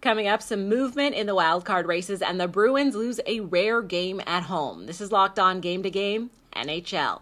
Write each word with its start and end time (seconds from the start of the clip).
Coming 0.00 0.28
up, 0.28 0.40
some 0.40 0.66
movement 0.66 1.14
in 1.14 1.26
the 1.26 1.34
wild 1.34 1.66
card 1.66 1.86
races, 1.86 2.22
and 2.22 2.40
the 2.40 2.48
Bruins 2.48 2.94
lose 2.94 3.20
a 3.26 3.40
rare 3.40 3.82
game 3.82 4.22
at 4.26 4.44
home. 4.44 4.86
This 4.86 4.98
is 4.98 5.12
Locked 5.12 5.38
On 5.38 5.60
Game 5.60 5.82
to 5.82 5.90
Game, 5.90 6.30
NHL. 6.56 7.20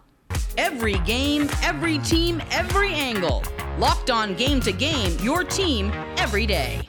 Every 0.57 0.97
game, 0.99 1.49
every 1.61 1.97
team, 1.97 2.41
every 2.51 2.93
angle. 2.93 3.43
Locked 3.77 4.09
On 4.09 4.33
Game 4.33 4.61
to 4.61 4.71
Game, 4.71 5.17
your 5.21 5.43
team 5.43 5.91
every 6.15 6.45
day. 6.45 6.87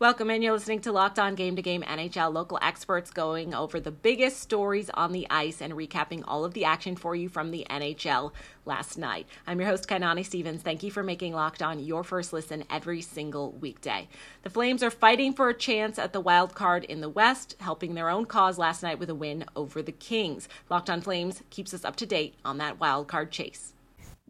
Welcome 0.00 0.30
in. 0.30 0.42
You're 0.42 0.52
listening 0.52 0.80
to 0.82 0.92
Locked 0.92 1.18
On 1.18 1.34
Game 1.34 1.56
to 1.56 1.62
Game 1.62 1.82
NHL. 1.82 2.32
Local 2.32 2.56
experts 2.62 3.10
going 3.10 3.52
over 3.52 3.80
the 3.80 3.90
biggest 3.90 4.38
stories 4.38 4.90
on 4.90 5.10
the 5.10 5.26
ice 5.28 5.60
and 5.60 5.72
recapping 5.72 6.22
all 6.24 6.44
of 6.44 6.54
the 6.54 6.64
action 6.64 6.94
for 6.94 7.16
you 7.16 7.28
from 7.28 7.50
the 7.50 7.66
NHL 7.68 8.30
last 8.64 8.96
night. 8.96 9.26
I'm 9.44 9.58
your 9.58 9.68
host, 9.68 9.88
Kainani 9.88 10.24
Stevens. 10.24 10.62
Thank 10.62 10.84
you 10.84 10.92
for 10.92 11.02
making 11.02 11.34
Locked 11.34 11.62
On 11.62 11.80
your 11.80 12.04
first 12.04 12.32
listen 12.32 12.62
every 12.70 13.02
single 13.02 13.50
weekday. 13.50 14.06
The 14.44 14.50
Flames 14.50 14.84
are 14.84 14.90
fighting 14.92 15.32
for 15.32 15.48
a 15.48 15.54
chance 15.54 15.98
at 15.98 16.12
the 16.12 16.20
wild 16.20 16.54
card 16.54 16.84
in 16.84 17.00
the 17.00 17.08
West, 17.08 17.56
helping 17.58 17.94
their 17.94 18.08
own 18.08 18.24
cause 18.24 18.56
last 18.56 18.84
night 18.84 19.00
with 19.00 19.10
a 19.10 19.16
win 19.16 19.46
over 19.56 19.82
the 19.82 19.90
Kings. 19.90 20.48
Locked 20.70 20.90
On 20.90 21.00
Flames 21.00 21.42
keeps 21.50 21.74
us 21.74 21.84
up 21.84 21.96
to 21.96 22.06
date 22.06 22.36
on 22.44 22.58
that 22.58 22.78
wild 22.78 23.08
card 23.08 23.32
chase. 23.32 23.74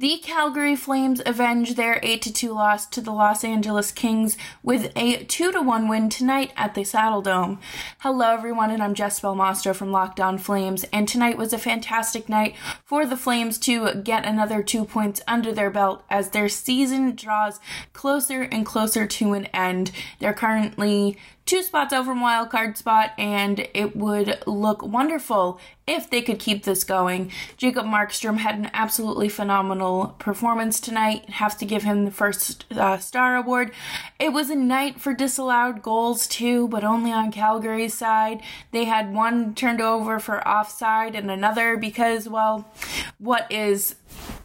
The 0.01 0.19
Calgary 0.19 0.77
Flames 0.77 1.21
avenge 1.27 1.75
their 1.75 1.99
8 2.05 2.23
2 2.33 2.53
loss 2.53 2.87
to 2.87 3.01
the 3.01 3.11
Los 3.11 3.43
Angeles 3.43 3.91
Kings 3.91 4.37
with 4.63 4.93
a 4.95 5.25
2 5.25 5.51
1 5.61 5.89
win 5.89 6.09
tonight 6.09 6.53
at 6.57 6.77
the 6.77 6.83
Saddledome. 6.83 7.59
Hello, 7.99 8.33
everyone, 8.33 8.71
and 8.71 8.81
I'm 8.81 8.95
Jess 8.95 9.19
Belmastro 9.19 9.75
from 9.75 9.91
Locked 9.91 10.21
On 10.21 10.39
Flames. 10.39 10.85
And 10.93 11.09
tonight 11.09 11.37
was 11.37 11.53
a 11.53 11.59
fantastic 11.59 12.29
night 12.29 12.55
for 12.85 13.07
the 13.07 13.17
Flames 13.17 13.59
to 13.59 13.93
get 13.95 14.25
another 14.25 14.63
two 14.63 14.85
points 14.85 15.21
under 15.27 15.53
their 15.53 15.69
belt 15.69 16.05
as 16.09 16.31
their 16.31 16.49
season 16.49 17.17
draws 17.17 17.59
closer 17.93 18.43
and 18.43 18.65
closer 18.65 19.05
to 19.05 19.33
an 19.33 19.47
end. 19.47 19.91
They're 20.21 20.33
currently 20.33 21.19
two 21.49 21.63
spots 21.63 21.95
out 21.95 22.05
from 22.05 22.21
wild 22.21 22.51
card 22.51 22.77
spot, 22.77 23.13
and 23.17 23.67
it 23.73 23.97
would 23.97 24.39
look 24.47 24.83
wonderful 24.83 25.59
if 25.87 26.11
they 26.11 26.21
could 26.21 26.39
keep 26.39 26.65
this 26.65 26.85
going. 26.85 27.33
Jacob 27.57 27.87
Markstrom 27.87 28.37
had 28.37 28.57
an 28.57 28.71
absolutely 28.75 29.31
phenomenal 29.31 30.15
performance 30.19 30.79
tonight. 30.79 31.31
Have 31.31 31.57
to 31.57 31.65
give 31.65 31.85
him 31.85 32.05
the 32.05 32.11
first 32.11 32.67
uh, 32.73 32.99
star 32.99 33.35
award. 33.37 33.73
It 34.19 34.35
was 34.35 34.51
a 34.51 34.55
night 34.55 35.01
for 35.01 35.15
disallowed 35.15 35.81
goals 35.81 36.27
too, 36.27 36.69
but 36.69 36.85
only 36.85 37.13
on 37.13 37.33
Calgary's 37.33 37.95
side. 37.95 38.43
They 38.71 38.85
had 38.85 39.15
one 39.15 39.55
turned 39.55 39.81
over 39.81 40.19
for 40.19 40.47
offside 40.47 41.15
and 41.15 41.31
another 41.31 41.79
because, 41.79 42.29
well, 42.29 42.71
what 43.17 43.51
is 43.51 43.95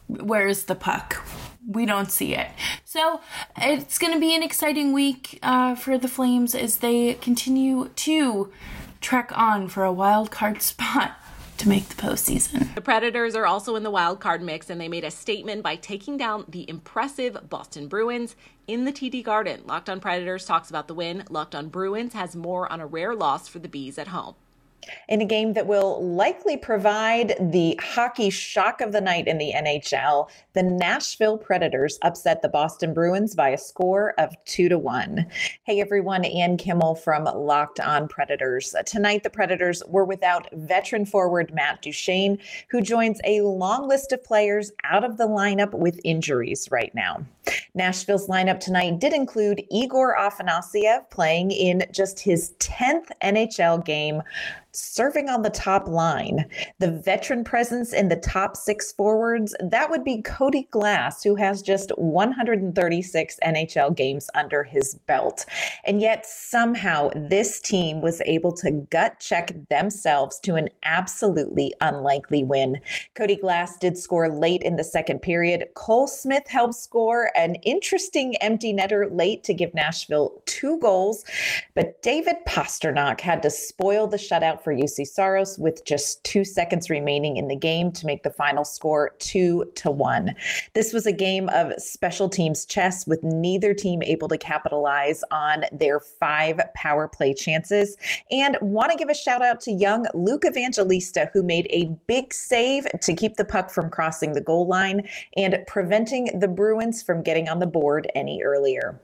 where's 0.07 0.63
the 0.63 0.75
puck? 0.75 1.21
We 1.67 1.85
don't 1.85 2.11
see 2.11 2.35
it. 2.35 2.47
So 2.85 3.21
it's 3.57 3.97
going 3.97 4.13
to 4.13 4.19
be 4.19 4.35
an 4.35 4.43
exciting 4.43 4.93
week 4.93 5.39
uh, 5.41 5.75
for 5.75 5.97
the 5.97 6.07
Flames 6.07 6.55
as 6.55 6.77
they 6.77 7.15
continue 7.15 7.89
to 7.89 8.51
trek 9.01 9.31
on 9.35 9.67
for 9.67 9.83
a 9.83 9.93
wild 9.93 10.31
card 10.31 10.61
spot 10.61 11.17
to 11.57 11.69
make 11.69 11.87
the 11.89 11.95
postseason. 11.95 12.73
The 12.75 12.81
Predators 12.81 13.35
are 13.35 13.45
also 13.45 13.75
in 13.75 13.83
the 13.83 13.91
wild 13.91 14.19
card 14.19 14.41
mix, 14.41 14.69
and 14.69 14.81
they 14.81 14.87
made 14.87 15.03
a 15.03 15.11
statement 15.11 15.61
by 15.63 15.75
taking 15.75 16.17
down 16.17 16.45
the 16.47 16.67
impressive 16.69 17.49
Boston 17.49 17.87
Bruins 17.87 18.35
in 18.67 18.85
the 18.85 18.91
TD 18.91 19.23
Garden. 19.23 19.61
Locked 19.65 19.89
on 19.89 19.99
Predators 19.99 20.45
talks 20.45 20.69
about 20.69 20.87
the 20.87 20.93
win. 20.93 21.23
Locked 21.29 21.55
on 21.55 21.69
Bruins 21.69 22.13
has 22.13 22.35
more 22.35 22.71
on 22.71 22.81
a 22.81 22.87
rare 22.87 23.15
loss 23.15 23.47
for 23.47 23.59
the 23.59 23.69
Bees 23.69 23.97
at 23.97 24.07
home 24.07 24.35
in 25.07 25.21
a 25.21 25.25
game 25.25 25.53
that 25.53 25.67
will 25.67 26.03
likely 26.03 26.57
provide 26.57 27.35
the 27.39 27.79
hockey 27.81 28.29
shock 28.29 28.81
of 28.81 28.91
the 28.91 29.01
night 29.01 29.27
in 29.27 29.37
the 29.37 29.53
NHL. 29.55 30.29
The 30.53 30.63
Nashville 30.63 31.37
Predators 31.37 31.97
upset 32.01 32.41
the 32.41 32.49
Boston 32.49 32.93
Bruins 32.93 33.35
by 33.35 33.49
a 33.49 33.57
score 33.57 34.13
of 34.17 34.35
two 34.45 34.69
to 34.69 34.77
one. 34.77 35.25
Hey 35.63 35.81
everyone, 35.81 36.25
Ann 36.25 36.57
Kimmel 36.57 36.95
from 36.95 37.25
Locked 37.25 37.79
On 37.79 38.07
Predators. 38.07 38.75
Tonight, 38.85 39.23
the 39.23 39.29
Predators 39.29 39.83
were 39.87 40.05
without 40.05 40.47
veteran 40.53 41.05
forward 41.05 41.53
Matt 41.53 41.81
Duchene, 41.81 42.37
who 42.69 42.81
joins 42.81 43.19
a 43.23 43.41
long 43.41 43.87
list 43.87 44.11
of 44.11 44.23
players 44.23 44.71
out 44.83 45.03
of 45.03 45.17
the 45.17 45.27
lineup 45.27 45.73
with 45.73 45.99
injuries 46.03 46.69
right 46.71 46.93
now. 46.93 47.25
Nashville's 47.75 48.27
lineup 48.27 48.59
tonight 48.59 48.99
did 48.99 49.13
include 49.13 49.63
Egor 49.69 50.15
Afanasyev 50.17 51.09
playing 51.09 51.51
in 51.51 51.83
just 51.91 52.19
his 52.19 52.53
10th 52.59 53.09
NHL 53.21 53.83
game 53.83 54.21
serving 54.73 55.29
on 55.29 55.41
the 55.41 55.49
top 55.49 55.87
line. 55.87 56.45
The 56.79 56.91
veteran 56.91 57.43
presence 57.43 57.93
in 57.93 58.09
the 58.09 58.15
top 58.15 58.57
six 58.57 58.91
forwards, 58.91 59.55
that 59.59 59.89
would 59.89 60.03
be 60.03 60.21
Cody 60.21 60.67
Glass, 60.71 61.23
who 61.23 61.35
has 61.35 61.61
just 61.61 61.91
136 61.91 63.39
NHL 63.45 63.95
games 63.95 64.29
under 64.35 64.63
his 64.63 64.95
belt. 65.07 65.45
And 65.85 66.01
yet, 66.01 66.25
somehow, 66.25 67.09
this 67.15 67.59
team 67.61 68.01
was 68.01 68.21
able 68.25 68.51
to 68.53 68.71
gut 68.71 69.19
check 69.19 69.53
themselves 69.69 70.39
to 70.41 70.55
an 70.55 70.69
absolutely 70.83 71.73
unlikely 71.81 72.43
win. 72.43 72.79
Cody 73.15 73.35
Glass 73.35 73.77
did 73.77 73.97
score 73.97 74.29
late 74.29 74.63
in 74.63 74.75
the 74.75 74.83
second 74.83 75.21
period. 75.21 75.65
Cole 75.75 76.07
Smith 76.07 76.47
helped 76.47 76.75
score 76.75 77.31
an 77.35 77.55
interesting 77.63 78.35
empty 78.37 78.73
netter 78.73 79.07
late 79.11 79.43
to 79.43 79.53
give 79.53 79.73
Nashville 79.73 80.41
two 80.45 80.79
goals. 80.79 81.23
But 81.75 82.01
David 82.01 82.37
Pastrnak 82.47 83.21
had 83.21 83.43
to 83.43 83.49
spoil 83.49 84.07
the 84.07 84.17
shutout 84.17 84.62
for 84.63 84.73
Juuse 84.73 85.07
Saros 85.07 85.57
with 85.59 85.85
just 85.85 86.23
two 86.23 86.43
seconds 86.43 86.89
remaining 86.89 87.37
in 87.37 87.47
the 87.47 87.55
game 87.55 87.91
to 87.91 88.05
make 88.05 88.23
the 88.23 88.29
final 88.29 88.63
score 88.63 89.15
two 89.19 89.71
to 89.75 89.91
one. 89.91 90.35
This 90.73 90.93
was 90.93 91.05
a 91.05 91.11
game 91.11 91.49
of 91.49 91.73
special 91.77 92.29
teams 92.29 92.65
chess 92.65 93.05
with 93.05 93.23
neither 93.23 93.73
team 93.73 94.01
able 94.03 94.27
to 94.29 94.37
capitalize 94.37 95.23
on 95.31 95.65
their 95.71 95.99
five 95.99 96.59
power 96.75 97.07
play 97.07 97.33
chances. 97.33 97.97
And 98.31 98.57
want 98.61 98.91
to 98.91 98.97
give 98.97 99.09
a 99.09 99.13
shout 99.13 99.41
out 99.41 99.59
to 99.61 99.71
young 99.71 100.05
Luke 100.13 100.43
Evangelista, 100.45 101.29
who 101.33 101.43
made 101.43 101.67
a 101.69 101.89
big 102.07 102.33
save 102.33 102.85
to 103.01 103.13
keep 103.13 103.35
the 103.35 103.45
puck 103.45 103.69
from 103.69 103.89
crossing 103.89 104.33
the 104.33 104.41
goal 104.41 104.67
line 104.67 105.07
and 105.37 105.57
preventing 105.67 106.39
the 106.39 106.47
Bruins 106.47 107.03
from 107.03 107.21
getting 107.23 107.49
on 107.49 107.59
the 107.59 107.67
board 107.67 108.09
any 108.15 108.41
earlier. 108.43 108.99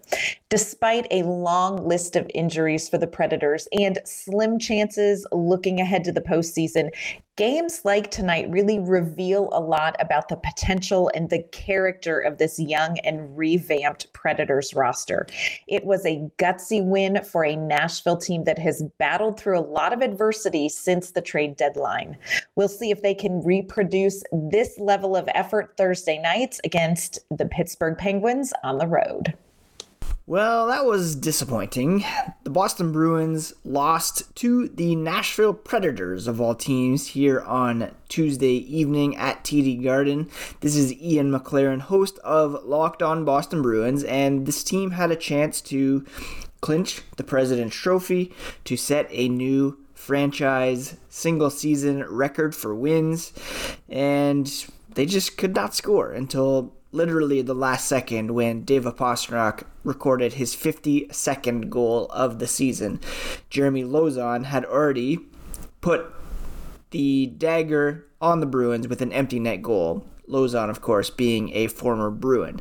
Despite 0.49 1.07
a 1.11 1.23
long 1.23 1.87
list 1.87 2.15
of 2.15 2.29
injuries 2.33 2.89
for 2.89 2.97
the 2.97 3.07
Predators 3.07 3.67
and 3.71 3.99
slim 4.05 4.57
chances 4.59 5.25
looking 5.49 5.81
ahead 5.81 6.03
to 6.05 6.11
the 6.11 6.21
postseason, 6.21 6.89
games 7.35 7.81
like 7.85 8.11
tonight 8.11 8.49
really 8.49 8.79
reveal 8.79 9.49
a 9.53 9.59
lot 9.61 9.95
about 9.99 10.27
the 10.27 10.35
potential 10.35 11.09
and 11.15 11.29
the 11.29 11.41
character 11.51 12.19
of 12.19 12.37
this 12.37 12.59
young 12.59 12.97
and 12.99 13.37
revamped 13.37 14.11
Predators 14.13 14.73
roster. 14.73 15.25
It 15.67 15.85
was 15.85 16.05
a 16.05 16.29
gutsy 16.37 16.85
win 16.85 17.23
for 17.23 17.45
a 17.45 17.55
Nashville 17.55 18.17
team 18.17 18.43
that 18.43 18.59
has 18.59 18.83
battled 18.97 19.39
through 19.39 19.57
a 19.57 19.61
lot 19.61 19.93
of 19.93 20.01
adversity 20.01 20.67
since 20.67 21.11
the 21.11 21.21
trade 21.21 21.55
deadline. 21.55 22.17
We'll 22.55 22.67
see 22.67 22.91
if 22.91 23.01
they 23.01 23.15
can 23.15 23.41
reproduce 23.43 24.21
this 24.31 24.77
level 24.77 25.15
of 25.15 25.29
effort 25.33 25.75
Thursday 25.77 26.19
nights 26.19 26.59
against 26.65 27.19
the 27.31 27.45
Pittsburgh 27.45 27.97
Penguins 27.97 28.53
on 28.63 28.77
the 28.77 28.87
road. 28.87 29.33
Well, 30.29 30.67
that 30.67 30.85
was 30.85 31.15
disappointing. 31.15 32.05
The 32.43 32.51
Boston 32.51 32.91
Bruins 32.91 33.51
lost 33.63 34.35
to 34.35 34.67
the 34.67 34.95
Nashville 34.95 35.55
Predators, 35.55 36.27
of 36.27 36.39
all 36.39 36.53
teams, 36.53 37.07
here 37.07 37.41
on 37.41 37.95
Tuesday 38.09 38.57
evening 38.57 39.17
at 39.17 39.43
TD 39.43 39.83
Garden. 39.83 40.29
This 40.59 40.75
is 40.75 40.93
Ian 40.93 41.31
McLaren, 41.31 41.81
host 41.81 42.19
of 42.19 42.63
Locked 42.63 43.01
On 43.01 43.25
Boston 43.25 43.63
Bruins, 43.63 44.03
and 44.03 44.45
this 44.45 44.63
team 44.63 44.91
had 44.91 45.09
a 45.09 45.15
chance 45.15 45.61
to 45.61 46.05
clinch 46.61 47.01
the 47.17 47.23
President's 47.23 47.75
Trophy, 47.75 48.31
to 48.65 48.77
set 48.77 49.07
a 49.09 49.29
new 49.29 49.79
franchise 49.95 50.95
single 51.09 51.49
season 51.49 52.03
record 52.03 52.53
for 52.53 52.75
wins, 52.75 53.33
and 53.89 54.67
they 54.93 55.07
just 55.07 55.37
could 55.37 55.55
not 55.55 55.73
score 55.73 56.11
until 56.11 56.75
literally 56.91 57.41
the 57.41 57.53
last 57.53 57.87
second 57.87 58.31
when 58.31 58.63
David 58.63 58.95
Pastrnak 58.95 59.63
recorded 59.83 60.33
his 60.33 60.55
52nd 60.55 61.69
goal 61.69 62.07
of 62.07 62.39
the 62.39 62.47
season. 62.47 62.99
Jeremy 63.49 63.83
Lauzon 63.83 64.45
had 64.45 64.65
already 64.65 65.19
put 65.81 66.11
the 66.91 67.27
dagger 67.27 68.05
on 68.21 68.39
the 68.39 68.45
Bruins 68.45 68.87
with 68.87 69.01
an 69.01 69.13
empty 69.13 69.39
net 69.39 69.61
goal. 69.61 70.05
Lauzon, 70.27 70.69
of 70.69 70.81
course, 70.81 71.09
being 71.09 71.51
a 71.53 71.67
former 71.67 72.09
Bruin. 72.09 72.59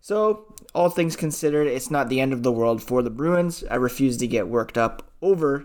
So, 0.00 0.54
all 0.74 0.88
things 0.88 1.16
considered, 1.16 1.66
it's 1.66 1.90
not 1.90 2.08
the 2.08 2.20
end 2.20 2.32
of 2.32 2.42
the 2.42 2.52
world 2.52 2.82
for 2.82 3.02
the 3.02 3.10
Bruins. 3.10 3.62
I 3.70 3.76
refuse 3.76 4.16
to 4.18 4.26
get 4.26 4.48
worked 4.48 4.78
up 4.78 5.10
over 5.20 5.64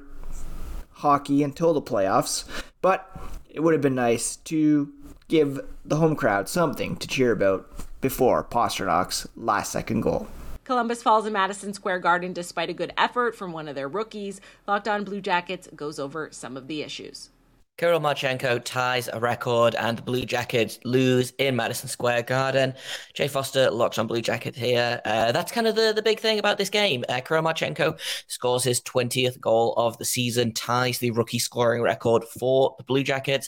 hockey 0.92 1.44
until 1.44 1.74
the 1.74 1.82
playoffs, 1.82 2.46
but 2.82 3.10
it 3.50 3.62
would 3.62 3.74
have 3.74 3.82
been 3.82 3.96
nice 3.96 4.36
to 4.36 4.92
give 5.28 5.60
the 5.86 5.98
home 5.98 6.16
crowd 6.16 6.50
something 6.50 6.96
to 6.98 7.08
cheer 7.08 7.32
about 7.32 7.87
before 8.02 8.44
Pastrnak's 8.44 9.28
last 9.36 9.72
second 9.72 10.02
goal. 10.02 10.28
Columbus 10.64 11.02
falls 11.02 11.26
in 11.26 11.34
Madison 11.34 11.74
Square 11.74 12.00
Garden 12.00 12.34
despite 12.34 12.70
a 12.70 12.74
good 12.74 12.92
effort 12.98 13.36
from 13.36 13.54
one 13.54 13.68
of 13.68 13.76
their 13.76 13.88
rookies. 13.88 14.42
Locked 14.68 14.88
on 14.88 15.06
Blue 15.06 15.22
Jackets 15.22 15.70
goes 15.76 15.98
over 15.98 16.30
some 16.32 16.58
of 16.58 16.68
the 16.68 16.82
issues. 16.82 17.30
Kirill 17.78 18.00
Marchenko 18.00 18.60
ties 18.64 19.08
a 19.14 19.20
record 19.20 19.76
and 19.76 20.00
the 20.00 20.02
Blue 20.02 20.26
Jackets 20.26 20.80
lose 20.84 21.32
in 21.38 21.56
Madison 21.56 21.88
Square 21.88 22.24
Garden. 22.24 22.74
Jay 23.14 23.28
Foster 23.28 23.70
locks 23.70 24.00
on 24.00 24.08
Blue 24.08 24.22
Jacket 24.22 24.56
here. 24.56 25.00
Uh, 25.06 25.32
that's 25.32 25.52
kind 25.52 25.68
of 25.68 25.76
the, 25.76 25.94
the 25.96 26.02
big 26.02 26.20
thing 26.20 26.40
about 26.40 26.58
this 26.58 26.72
game. 26.72 27.06
Uh, 27.08 27.22
Kirill 27.22 27.44
Marchenko 27.44 28.00
scores 28.26 28.64
his 28.64 28.82
20th 28.82 29.40
goal 29.40 29.74
of 29.74 29.96
the 30.00 30.06
season, 30.06 30.54
ties 30.54 30.98
the 30.98 31.12
rookie 31.12 31.38
scoring 31.38 31.84
record 31.84 32.24
for 32.24 32.74
the 32.80 32.84
Blue 32.84 33.04
Jackets, 33.04 33.48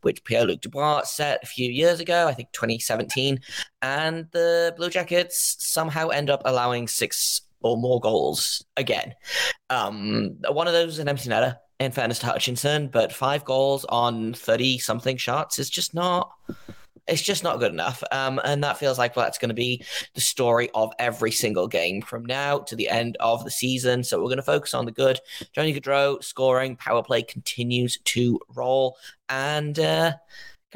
which 0.00 0.24
Pierre-Luc 0.24 0.62
Dubois 0.62 1.02
set 1.02 1.40
a 1.42 1.46
few 1.46 1.70
years 1.70 2.00
ago, 2.00 2.26
I 2.26 2.32
think 2.32 2.52
2017. 2.52 3.40
And 3.82 4.26
the 4.32 4.72
Blue 4.78 4.88
Jackets 4.88 5.56
somehow 5.58 6.08
end 6.08 6.30
up 6.30 6.40
allowing 6.46 6.88
six 6.88 7.42
or 7.60 7.76
more 7.76 8.00
goals 8.00 8.64
again. 8.78 9.14
Um, 9.68 10.38
one 10.50 10.66
of 10.66 10.72
those 10.72 10.94
is 10.94 10.98
an 10.98 11.10
empty 11.10 11.28
netter 11.28 11.58
in 11.78 11.92
fairness 11.92 12.18
to 12.20 12.26
Hutchinson, 12.26 12.88
but 12.88 13.12
five 13.12 13.44
goals 13.44 13.84
on 13.86 14.32
30 14.34 14.78
something 14.78 15.16
shots 15.16 15.58
is 15.58 15.70
just 15.70 15.94
not. 15.94 16.32
It's 17.06 17.22
just 17.22 17.44
not 17.44 17.60
good 17.60 17.70
enough. 17.70 18.02
Um, 18.10 18.40
and 18.44 18.64
that 18.64 18.78
feels 18.78 18.98
like 18.98 19.14
well, 19.14 19.26
that's 19.26 19.38
going 19.38 19.50
to 19.50 19.54
be 19.54 19.84
the 20.14 20.20
story 20.20 20.70
of 20.74 20.92
every 20.98 21.30
single 21.30 21.68
game 21.68 22.02
from 22.02 22.24
now 22.24 22.58
to 22.60 22.74
the 22.74 22.88
end 22.88 23.16
of 23.20 23.44
the 23.44 23.50
season. 23.50 24.02
So 24.02 24.18
we're 24.18 24.24
going 24.24 24.38
to 24.38 24.42
focus 24.42 24.74
on 24.74 24.86
the 24.86 24.92
good. 24.92 25.20
Johnny 25.52 25.72
Gaudreau 25.72 26.22
scoring, 26.24 26.74
power 26.74 27.04
play 27.04 27.22
continues 27.22 27.98
to 28.06 28.40
roll. 28.54 28.96
And 29.28 29.78
uh, 29.78 30.14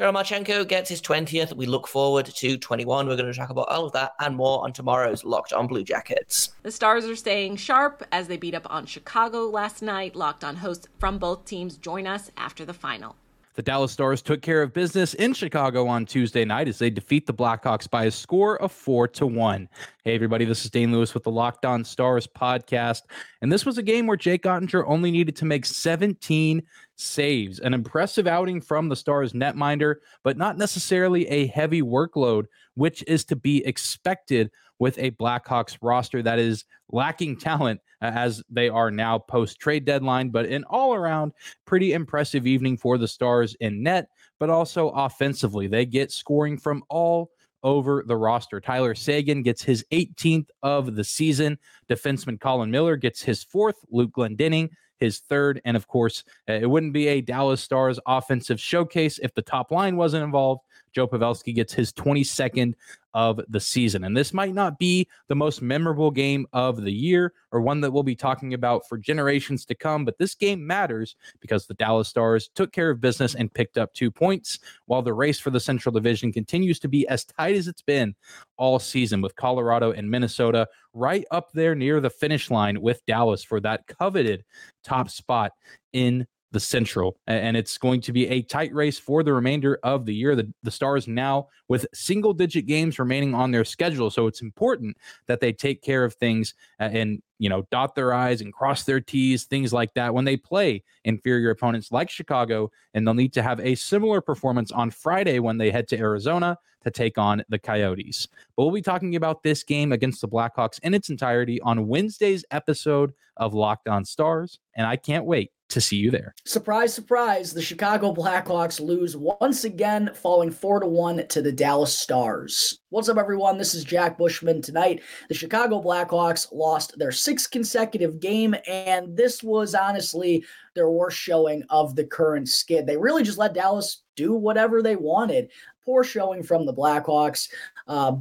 Marchenko 0.09 0.67
gets 0.67 0.89
his 0.89 0.99
20th. 0.99 1.55
We 1.55 1.67
look 1.67 1.87
forward 1.87 2.25
to 2.25 2.57
21. 2.57 3.07
We're 3.07 3.15
going 3.15 3.31
to 3.31 3.37
talk 3.37 3.51
about 3.51 3.69
all 3.69 3.85
of 3.85 3.91
that 3.91 4.13
and 4.19 4.35
more 4.35 4.63
on 4.63 4.73
tomorrow's 4.73 5.23
Locked 5.23 5.53
on 5.53 5.67
Blue 5.67 5.83
Jackets. 5.83 6.49
The 6.63 6.71
Stars 6.71 7.05
are 7.05 7.15
staying 7.15 7.57
sharp 7.57 8.03
as 8.11 8.27
they 8.27 8.37
beat 8.37 8.55
up 8.55 8.65
on 8.67 8.87
Chicago 8.87 9.47
last 9.47 9.83
night. 9.83 10.15
Locked 10.15 10.43
on 10.43 10.55
hosts 10.55 10.87
from 10.97 11.19
both 11.19 11.45
teams 11.45 11.77
join 11.77 12.07
us 12.07 12.31
after 12.35 12.65
the 12.65 12.73
final. 12.73 13.15
The 13.55 13.61
Dallas 13.61 13.91
Stars 13.91 14.21
took 14.21 14.41
care 14.41 14.61
of 14.61 14.71
business 14.71 15.13
in 15.15 15.33
Chicago 15.33 15.85
on 15.85 16.05
Tuesday 16.05 16.45
night 16.45 16.69
as 16.69 16.79
they 16.79 16.89
defeat 16.89 17.27
the 17.27 17.33
Blackhawks 17.33 17.89
by 17.89 18.05
a 18.05 18.11
score 18.11 18.61
of 18.61 18.71
four 18.71 19.09
to 19.09 19.27
one. 19.27 19.67
Hey, 20.05 20.15
everybody, 20.15 20.45
this 20.45 20.63
is 20.63 20.71
Dane 20.71 20.93
Lewis 20.93 21.13
with 21.13 21.23
the 21.23 21.31
Locked 21.31 21.65
On 21.65 21.83
Stars 21.83 22.25
podcast. 22.25 23.01
And 23.41 23.51
this 23.51 23.65
was 23.65 23.77
a 23.77 23.83
game 23.83 24.07
where 24.07 24.15
Jake 24.15 24.43
Oettinger 24.43 24.85
only 24.87 25.11
needed 25.11 25.35
to 25.35 25.45
make 25.45 25.65
17 25.65 26.63
saves. 26.95 27.59
An 27.59 27.73
impressive 27.73 28.25
outing 28.25 28.61
from 28.61 28.87
the 28.87 28.95
Stars 28.95 29.33
netminder, 29.33 29.95
but 30.23 30.37
not 30.37 30.57
necessarily 30.57 31.27
a 31.27 31.47
heavy 31.47 31.81
workload, 31.81 32.45
which 32.75 33.03
is 33.05 33.25
to 33.25 33.35
be 33.35 33.65
expected 33.65 34.49
with 34.81 34.97
a 34.97 35.11
Blackhawks 35.11 35.77
roster 35.83 36.23
that 36.23 36.39
is 36.39 36.65
lacking 36.91 37.37
talent 37.37 37.79
uh, 38.01 38.11
as 38.15 38.41
they 38.49 38.67
are 38.67 38.89
now 38.89 39.19
post 39.19 39.59
trade 39.59 39.85
deadline. 39.85 40.29
But 40.29 40.47
an 40.47 40.63
all 40.63 40.95
around 40.95 41.33
pretty 41.65 41.93
impressive 41.93 42.47
evening 42.47 42.77
for 42.77 42.97
the 42.97 43.07
Stars 43.07 43.55
in 43.59 43.83
net, 43.83 44.07
but 44.39 44.49
also 44.49 44.89
offensively. 44.89 45.67
They 45.67 45.85
get 45.85 46.11
scoring 46.11 46.57
from 46.57 46.83
all 46.89 47.29
over 47.61 48.03
the 48.07 48.17
roster. 48.17 48.59
Tyler 48.59 48.95
Seguin 48.95 49.43
gets 49.43 49.61
his 49.61 49.85
18th 49.91 50.47
of 50.63 50.95
the 50.95 51.03
season. 51.03 51.59
Defenseman 51.87 52.39
Colin 52.39 52.71
Miller 52.71 52.95
gets 52.95 53.21
his 53.21 53.43
fourth. 53.43 53.85
Luke 53.91 54.13
Glendening, 54.13 54.71
his 54.97 55.19
third. 55.19 55.61
And 55.63 55.77
of 55.77 55.87
course, 55.87 56.23
uh, 56.49 56.53
it 56.53 56.67
wouldn't 56.67 56.93
be 56.93 57.07
a 57.07 57.21
Dallas 57.21 57.61
Stars 57.61 57.99
offensive 58.07 58.59
showcase 58.59 59.19
if 59.19 59.31
the 59.35 59.43
top 59.43 59.69
line 59.69 59.95
wasn't 59.95 60.23
involved. 60.23 60.61
Joe 60.93 61.07
Pavelski 61.07 61.53
gets 61.53 61.73
his 61.73 61.93
22nd 61.93 62.73
of 63.13 63.41
the 63.49 63.59
season. 63.59 64.03
And 64.05 64.15
this 64.15 64.33
might 64.33 64.53
not 64.53 64.79
be 64.79 65.07
the 65.27 65.35
most 65.35 65.61
memorable 65.61 66.11
game 66.11 66.47
of 66.53 66.81
the 66.81 66.91
year 66.91 67.33
or 67.51 67.61
one 67.61 67.81
that 67.81 67.91
we'll 67.91 68.03
be 68.03 68.15
talking 68.15 68.53
about 68.53 68.87
for 68.87 68.97
generations 68.97 69.65
to 69.65 69.75
come, 69.75 70.05
but 70.05 70.17
this 70.17 70.33
game 70.33 70.65
matters 70.65 71.15
because 71.41 71.67
the 71.67 71.73
Dallas 71.73 72.07
Stars 72.07 72.49
took 72.55 72.71
care 72.71 72.89
of 72.89 73.01
business 73.01 73.35
and 73.35 73.53
picked 73.53 73.77
up 73.77 73.93
two 73.93 74.11
points, 74.11 74.59
while 74.85 75.01
the 75.01 75.13
race 75.13 75.39
for 75.39 75.49
the 75.49 75.59
Central 75.59 75.91
Division 75.91 76.31
continues 76.31 76.79
to 76.79 76.87
be 76.87 77.07
as 77.07 77.25
tight 77.25 77.55
as 77.55 77.67
it's 77.67 77.81
been 77.81 78.15
all 78.57 78.79
season, 78.79 79.21
with 79.21 79.35
Colorado 79.35 79.91
and 79.91 80.09
Minnesota 80.09 80.67
right 80.93 81.25
up 81.31 81.51
there 81.53 81.75
near 81.75 81.99
the 81.99 82.09
finish 82.09 82.49
line 82.49 82.81
with 82.81 83.05
Dallas 83.05 83.43
for 83.43 83.59
that 83.61 83.87
coveted 83.87 84.43
top 84.83 85.09
spot 85.09 85.51
in 85.93 86.25
the 86.51 86.59
Central. 86.59 87.17
And 87.27 87.55
it's 87.55 87.77
going 87.77 88.01
to 88.01 88.11
be 88.11 88.27
a 88.27 88.41
tight 88.41 88.73
race 88.73 88.99
for 88.99 89.23
the 89.23 89.33
remainder 89.33 89.79
of 89.83 90.05
the 90.05 90.13
year. 90.13 90.35
The, 90.35 90.51
the 90.63 90.71
Stars 90.71 91.07
now 91.07 91.47
with 91.67 91.85
single 91.93 92.33
digit 92.33 92.65
games 92.65 92.99
remaining 92.99 93.33
on 93.33 93.51
their 93.51 93.65
schedule. 93.65 94.09
So 94.09 94.27
it's 94.27 94.41
important 94.41 94.97
that 95.27 95.39
they 95.39 95.53
take 95.53 95.81
care 95.81 96.03
of 96.03 96.13
things 96.15 96.53
uh, 96.79 96.89
and, 96.91 97.21
you 97.39 97.49
know, 97.49 97.65
dot 97.71 97.95
their 97.95 98.13
I's 98.13 98.41
and 98.41 98.53
cross 98.53 98.83
their 98.83 98.99
T's, 98.99 99.45
things 99.45 99.71
like 99.71 99.93
that 99.93 100.13
when 100.13 100.25
they 100.25 100.37
play 100.37 100.83
inferior 101.03 101.49
opponents 101.51 101.91
like 101.91 102.09
Chicago. 102.09 102.71
And 102.93 103.07
they'll 103.07 103.13
need 103.13 103.33
to 103.33 103.43
have 103.43 103.59
a 103.59 103.75
similar 103.75 104.21
performance 104.21 104.71
on 104.71 104.91
Friday 104.91 105.39
when 105.39 105.57
they 105.57 105.71
head 105.71 105.87
to 105.89 105.97
Arizona 105.97 106.57
to 106.83 106.91
take 106.91 107.17
on 107.17 107.43
the 107.49 107.59
Coyotes. 107.59 108.27
But 108.55 108.63
we'll 108.63 108.73
be 108.73 108.81
talking 108.81 109.15
about 109.15 109.43
this 109.43 109.63
game 109.63 109.91
against 109.91 110.21
the 110.21 110.27
Blackhawks 110.27 110.79
in 110.81 110.93
its 110.93 111.09
entirety 111.09 111.61
on 111.61 111.87
Wednesday's 111.87 112.43
episode 112.51 113.13
of 113.37 113.53
Locked 113.53 113.87
On 113.87 114.03
Stars. 114.03 114.59
And 114.75 114.87
I 114.87 114.95
can't 114.95 115.25
wait 115.25 115.51
to 115.71 115.81
see 115.81 115.95
you 115.95 116.11
there. 116.11 116.33
Surprise, 116.45 116.93
surprise. 116.93 117.53
The 117.53 117.61
Chicago 117.61 118.13
Blackhawks 118.13 118.79
lose 118.79 119.17
once 119.17 119.63
again, 119.63 120.11
falling 120.13 120.51
4 120.51 120.81
to 120.81 120.87
1 120.87 121.27
to 121.27 121.41
the 121.41 121.51
Dallas 121.51 121.97
Stars. 121.97 122.79
What's 122.89 123.09
up, 123.09 123.17
everyone? 123.17 123.57
This 123.57 123.73
is 123.73 123.83
Jack 123.83 124.17
Bushman. 124.17 124.61
Tonight, 124.61 125.01
the 125.29 125.35
Chicago 125.35 125.81
Blackhawks 125.81 126.47
lost 126.51 126.97
their 126.97 127.11
sixth 127.11 127.51
consecutive 127.51 128.19
game, 128.19 128.55
and 128.67 129.15
this 129.15 129.41
was 129.41 129.73
honestly 129.73 130.43
their 130.75 130.89
worst 130.89 131.17
showing 131.17 131.63
of 131.69 131.95
the 131.95 132.05
current 132.05 132.47
skid. 132.47 132.85
They 132.85 132.97
really 132.97 133.23
just 133.23 133.37
let 133.37 133.53
Dallas 133.53 134.03
do 134.15 134.33
whatever 134.33 134.81
they 134.81 134.95
wanted. 134.95 135.49
Poor 135.83 136.03
showing 136.03 136.43
from 136.43 136.65
the 136.65 136.73
Blackhawks. 136.73 137.49
Uh, 137.87 138.13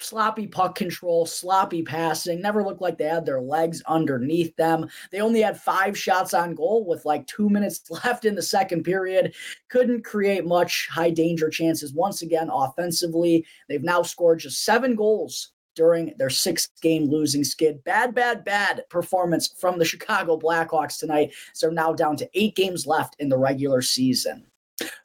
sloppy 0.00 0.46
puck 0.46 0.74
control, 0.74 1.26
sloppy 1.26 1.82
passing, 1.82 2.40
never 2.40 2.62
looked 2.62 2.80
like 2.80 2.98
they 2.98 3.04
had 3.04 3.26
their 3.26 3.40
legs 3.40 3.82
underneath 3.86 4.54
them. 4.56 4.88
They 5.10 5.20
only 5.20 5.40
had 5.40 5.60
five 5.60 5.98
shots 5.98 6.34
on 6.34 6.54
goal 6.54 6.84
with 6.86 7.04
like 7.04 7.26
two 7.26 7.48
minutes 7.48 7.90
left 8.04 8.24
in 8.24 8.34
the 8.34 8.42
second 8.42 8.84
period. 8.84 9.34
Couldn't 9.68 10.04
create 10.04 10.46
much 10.46 10.88
high 10.90 11.10
danger 11.10 11.50
chances 11.50 11.92
once 11.92 12.22
again 12.22 12.48
offensively. 12.52 13.44
They've 13.68 13.82
now 13.82 14.02
scored 14.02 14.40
just 14.40 14.64
seven 14.64 14.94
goals 14.94 15.52
during 15.74 16.12
their 16.18 16.30
six 16.30 16.68
game 16.82 17.04
losing 17.04 17.44
skid. 17.44 17.82
Bad, 17.84 18.12
bad, 18.14 18.44
bad 18.44 18.82
performance 18.90 19.54
from 19.58 19.78
the 19.78 19.84
Chicago 19.84 20.36
Blackhawks 20.36 20.98
tonight. 20.98 21.32
So 21.54 21.70
now 21.70 21.92
down 21.92 22.16
to 22.16 22.28
eight 22.34 22.56
games 22.56 22.86
left 22.86 23.14
in 23.20 23.28
the 23.28 23.38
regular 23.38 23.80
season. 23.80 24.44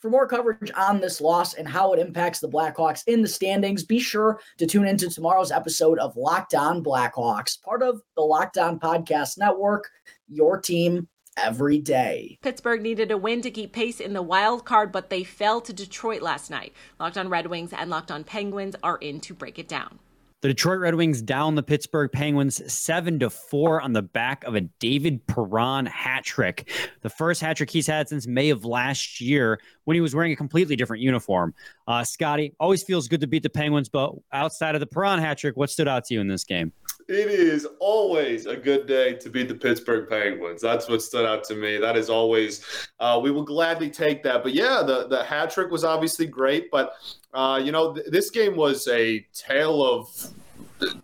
For 0.02 0.10
more 0.10 0.28
coverage 0.28 0.72
on 0.76 1.00
this 1.00 1.22
loss 1.22 1.54
and 1.54 1.68
how 1.68 1.94
it 1.94 2.00
impacts 2.00 2.40
the 2.40 2.50
Blackhawks 2.50 3.04
in 3.08 3.22
the 3.22 3.28
standings, 3.28 3.84
be 3.84 4.00
sure 4.00 4.40
to 4.58 4.68
tune 4.68 4.88
into 4.88 5.10
tomorrow's 5.10 5.52
episode 5.52 6.00
of 6.00 6.16
Locked 6.16 6.54
On 6.54 6.84
Blackhawks, 6.84 7.62
part 7.62 7.82
of 7.82 8.02
the 8.16 8.22
Locked 8.22 8.58
On 8.58 8.80
Podcast 8.80 9.38
Network, 9.38 9.90
your 10.28 10.60
team 10.60 11.08
every 11.38 11.80
day. 11.80 12.38
Pittsburgh 12.42 12.82
needed 12.82 13.12
a 13.12 13.18
win 13.18 13.42
to 13.42 13.52
keep 13.52 13.74
pace 13.74 14.00
in 14.00 14.14
the 14.14 14.22
wild 14.22 14.66
card, 14.66 14.92
but 14.92 15.10
they 15.10 15.24
fell 15.24 15.62
to 15.62 15.74
Detroit 15.74 16.22
last 16.22 16.52
night. 16.52 16.74
Locked 17.00 17.18
on 17.18 17.30
Red 17.30 17.48
Wings 17.48 17.74
and 17.74 17.90
Locked 17.90 18.12
on 18.12 18.24
Penguins 18.24 18.76
are 18.84 18.98
in 18.98 19.20
to 19.22 19.34
break 19.34 19.58
it 19.58 19.68
down. 19.68 20.00
The 20.44 20.50
Detroit 20.50 20.80
Red 20.80 20.96
Wings 20.96 21.22
down 21.22 21.56
the 21.56 21.64
Pittsburgh 21.64 22.12
Penguins 22.12 22.70
seven 22.70 23.18
to 23.20 23.30
four 23.30 23.80
on 23.80 23.94
the 23.94 24.02
back 24.02 24.44
of 24.44 24.56
a 24.56 24.62
David 24.78 25.26
Perron 25.26 25.86
hat 25.86 26.26
trick. 26.26 26.70
The 27.02 27.10
first 27.10 27.40
hat 27.40 27.56
trick 27.56 27.70
he's 27.70 27.88
had 27.88 28.10
since 28.10 28.28
May 28.28 28.50
of 28.50 28.66
last 28.66 29.22
year 29.22 29.62
when 29.86 29.96
he 29.96 30.02
was 30.02 30.14
wearing 30.14 30.34
a 30.34 30.36
completely 30.36 30.76
different 30.76 31.02
uniform. 31.02 31.54
Uh, 31.88 32.04
Scotty 32.04 32.54
always 32.60 32.84
feels 32.84 33.08
good 33.08 33.22
to 33.22 33.28
beat 33.28 33.44
the 33.44 33.50
Penguins, 33.50 33.88
but 33.88 34.12
outside 34.34 34.76
of 34.76 34.82
the 34.82 34.86
Perron 34.86 35.20
hat 35.20 35.38
trick, 35.38 35.56
what 35.56 35.70
stood 35.70 35.88
out 35.88 36.04
to 36.08 36.14
you 36.14 36.20
in 36.20 36.28
this 36.28 36.44
game? 36.44 36.74
It 37.08 37.30
is 37.30 37.68
always 37.80 38.46
a 38.46 38.56
good 38.56 38.88
day 38.88 39.14
to 39.16 39.30
beat 39.30 39.48
the 39.48 39.56
Pittsburgh 39.56 40.08
Penguins. 40.10 40.62
That's 40.62 40.88
what 40.88 41.02
stood 41.02 41.26
out 41.26 41.44
to 41.46 41.56
me. 41.56 41.78
That 41.78 41.98
is 41.98 42.10
always, 42.10 42.66
uh, 43.00 43.20
we 43.22 43.32
will 43.32 43.44
gladly 43.44 43.90
take 43.90 44.24
that. 44.24 44.44
But 44.44 44.54
yeah, 44.54 44.84
the, 44.86 45.08
the 45.08 45.24
hat 45.24 45.52
trick 45.52 45.70
was 45.70 45.84
obviously 45.84 46.26
great. 46.26 46.72
But, 46.72 46.94
uh, 47.34 47.62
you 47.64 47.72
know, 47.72 47.94
th- 47.94 48.08
this 48.10 48.30
game 48.30 48.56
was 48.56 48.88
a 48.88 49.26
tale 49.34 49.84
of 49.84 50.34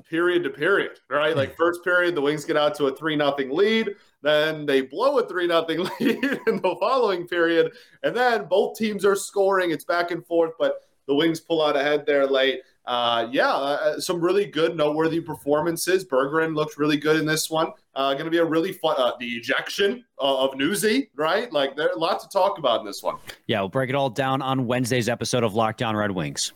period 0.10 0.44
to 0.44 0.50
period, 0.50 1.00
right? 1.10 1.36
Like 1.36 1.56
first 1.56 1.84
period, 1.84 2.16
the 2.16 2.22
Wings 2.22 2.46
get 2.46 2.58
out 2.58 2.76
to 2.76 2.86
a 2.86 2.96
3 2.96 3.16
nothing 3.16 3.50
lead. 3.50 3.96
Then 4.22 4.66
they 4.66 4.82
blow 4.82 5.20
a 5.20 5.28
3 5.28 5.48
nothing 5.48 5.80
lead 6.00 6.24
in 6.48 6.62
the 6.62 6.76
following 6.80 7.28
period. 7.28 7.74
And 8.04 8.16
then 8.16 8.46
both 8.46 8.78
teams 8.78 9.06
are 9.06 9.16
scoring. 9.16 9.72
It's 9.72 9.86
back 9.86 10.12
and 10.12 10.26
forth. 10.26 10.54
But 10.58 10.82
the 11.08 11.16
Wings 11.16 11.40
pull 11.40 11.62
out 11.62 11.76
ahead 11.76 12.06
there 12.06 12.28
late 12.28 12.62
uh, 12.90 13.28
yeah, 13.32 13.52
uh, 13.52 14.00
some 14.00 14.20
really 14.20 14.48
good, 14.48 14.76
noteworthy 14.76 15.22
performances. 15.22 16.04
Bergeron 16.04 16.56
looked 16.56 16.80
really 16.80 16.98
good 16.98 17.18
in 17.18 17.26
this 17.28 17.48
one. 17.48 17.68
Uh, 17.94 18.14
going 18.14 18.26
to 18.26 18.32
be 18.32 18.40
a 18.40 18.46
really 18.46 18.72
fun. 18.74 18.96
Uh, 18.98 19.12
the 19.20 19.28
ejection 19.28 20.04
of 20.18 20.56
Newsy, 20.56 21.12
right? 21.16 21.54
Like 21.54 21.76
there's 21.76 21.96
a 21.96 22.00
lot 22.00 22.20
to 22.22 22.28
talk 22.30 22.58
about 22.58 22.80
in 22.80 22.88
this 22.88 23.04
one. 23.04 23.18
Yeah, 23.46 23.60
we'll 23.60 23.70
break 23.70 23.92
it 23.92 23.96
all 23.96 24.10
down 24.10 24.42
on 24.42 24.66
Wednesday's 24.66 25.08
episode 25.08 25.44
of 25.44 25.54
Locked 25.54 25.84
On 25.84 25.96
Red 25.96 26.10
Wings. 26.10 26.52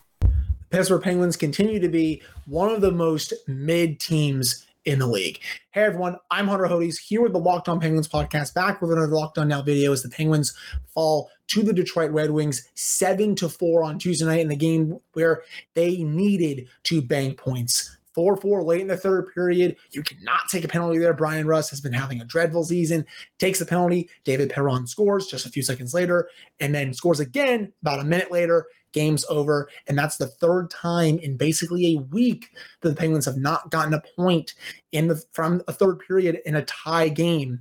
Pittsburgh 0.72 1.04
Penguins 1.04 1.38
continue 1.38 1.80
to 1.80 1.88
be 1.88 2.24
one 2.48 2.72
of 2.74 2.82
the 2.82 2.92
most 2.92 3.32
mid 3.48 4.00
teams 4.00 4.66
in 4.86 4.98
the 4.98 5.08
league. 5.08 5.40
Hey 5.70 5.84
everyone, 5.84 6.18
I'm 6.32 6.48
Hunter 6.48 6.66
Hodes 6.66 6.98
here 6.98 7.22
with 7.22 7.34
the 7.34 7.40
Locked 7.40 7.70
On 7.70 7.80
Penguins 7.80 8.08
podcast, 8.08 8.56
back 8.56 8.82
with 8.82 8.92
another 8.92 9.14
Locked 9.14 9.38
On 9.38 9.48
Now 9.48 9.62
video 9.62 9.94
as 9.94 10.02
the 10.02 10.10
Penguins 10.10 10.58
fall 10.88 11.30
to 11.54 11.62
the 11.62 11.74
Detroit 11.74 12.10
Red 12.12 12.32
Wings 12.32 12.68
7 12.74 13.36
to 13.36 13.48
4 13.48 13.84
on 13.84 14.00
Tuesday 14.00 14.26
night 14.26 14.40
in 14.40 14.48
the 14.48 14.56
game 14.56 15.00
where 15.14 15.44
they 15.76 16.04
needed 16.04 16.68
to 16.84 17.02
bank 17.02 17.38
points. 17.38 17.96
4 18.16 18.38
4 18.38 18.64
late 18.64 18.82
in 18.82 18.88
the 18.88 18.98
third 18.98 19.32
period. 19.34 19.76
You 19.92 20.02
cannot 20.02 20.50
take 20.50 20.64
a 20.64 20.68
penalty 20.68 20.98
there. 20.98 21.14
Bryan 21.14 21.46
Rust 21.46 21.70
has 21.70 21.80
been 21.80 21.94
having 21.94 22.22
a 22.22 22.26
dreadful 22.26 22.64
season, 22.64 23.06
takes 23.38 23.60
the 23.60 23.66
penalty. 23.66 24.10
David 24.24 24.50
Perron 24.50 24.88
scores 24.88 25.28
just 25.28 25.46
a 25.46 25.50
few 25.50 25.62
seconds 25.62 25.94
later, 25.94 26.28
and 26.60 26.74
then 26.74 26.94
scores 26.94 27.20
again 27.20 27.72
about 27.82 28.00
a 28.00 28.04
minute 28.04 28.32
later. 28.32 28.66
Game's 28.92 29.26
over. 29.30 29.70
And 29.88 29.98
that's 29.98 30.18
the 30.18 30.28
third 30.28 30.72
time 30.72 31.20
in 31.20 31.38
basically 31.38 31.96
a 31.96 32.02
week 32.02 32.50
that 32.82 32.90
the 32.90 32.96
Penguins 32.96 33.26
have 33.26 33.38
not 33.38 33.70
gotten 33.70 33.94
a 33.94 34.02
point 34.16 34.54
in 34.92 35.08
the 35.08 35.24
from 35.34 35.62
a 35.68 35.74
third 35.74 36.00
period 36.00 36.40
in 36.46 36.56
a 36.56 36.66
tie 36.66 37.10
game. 37.10 37.60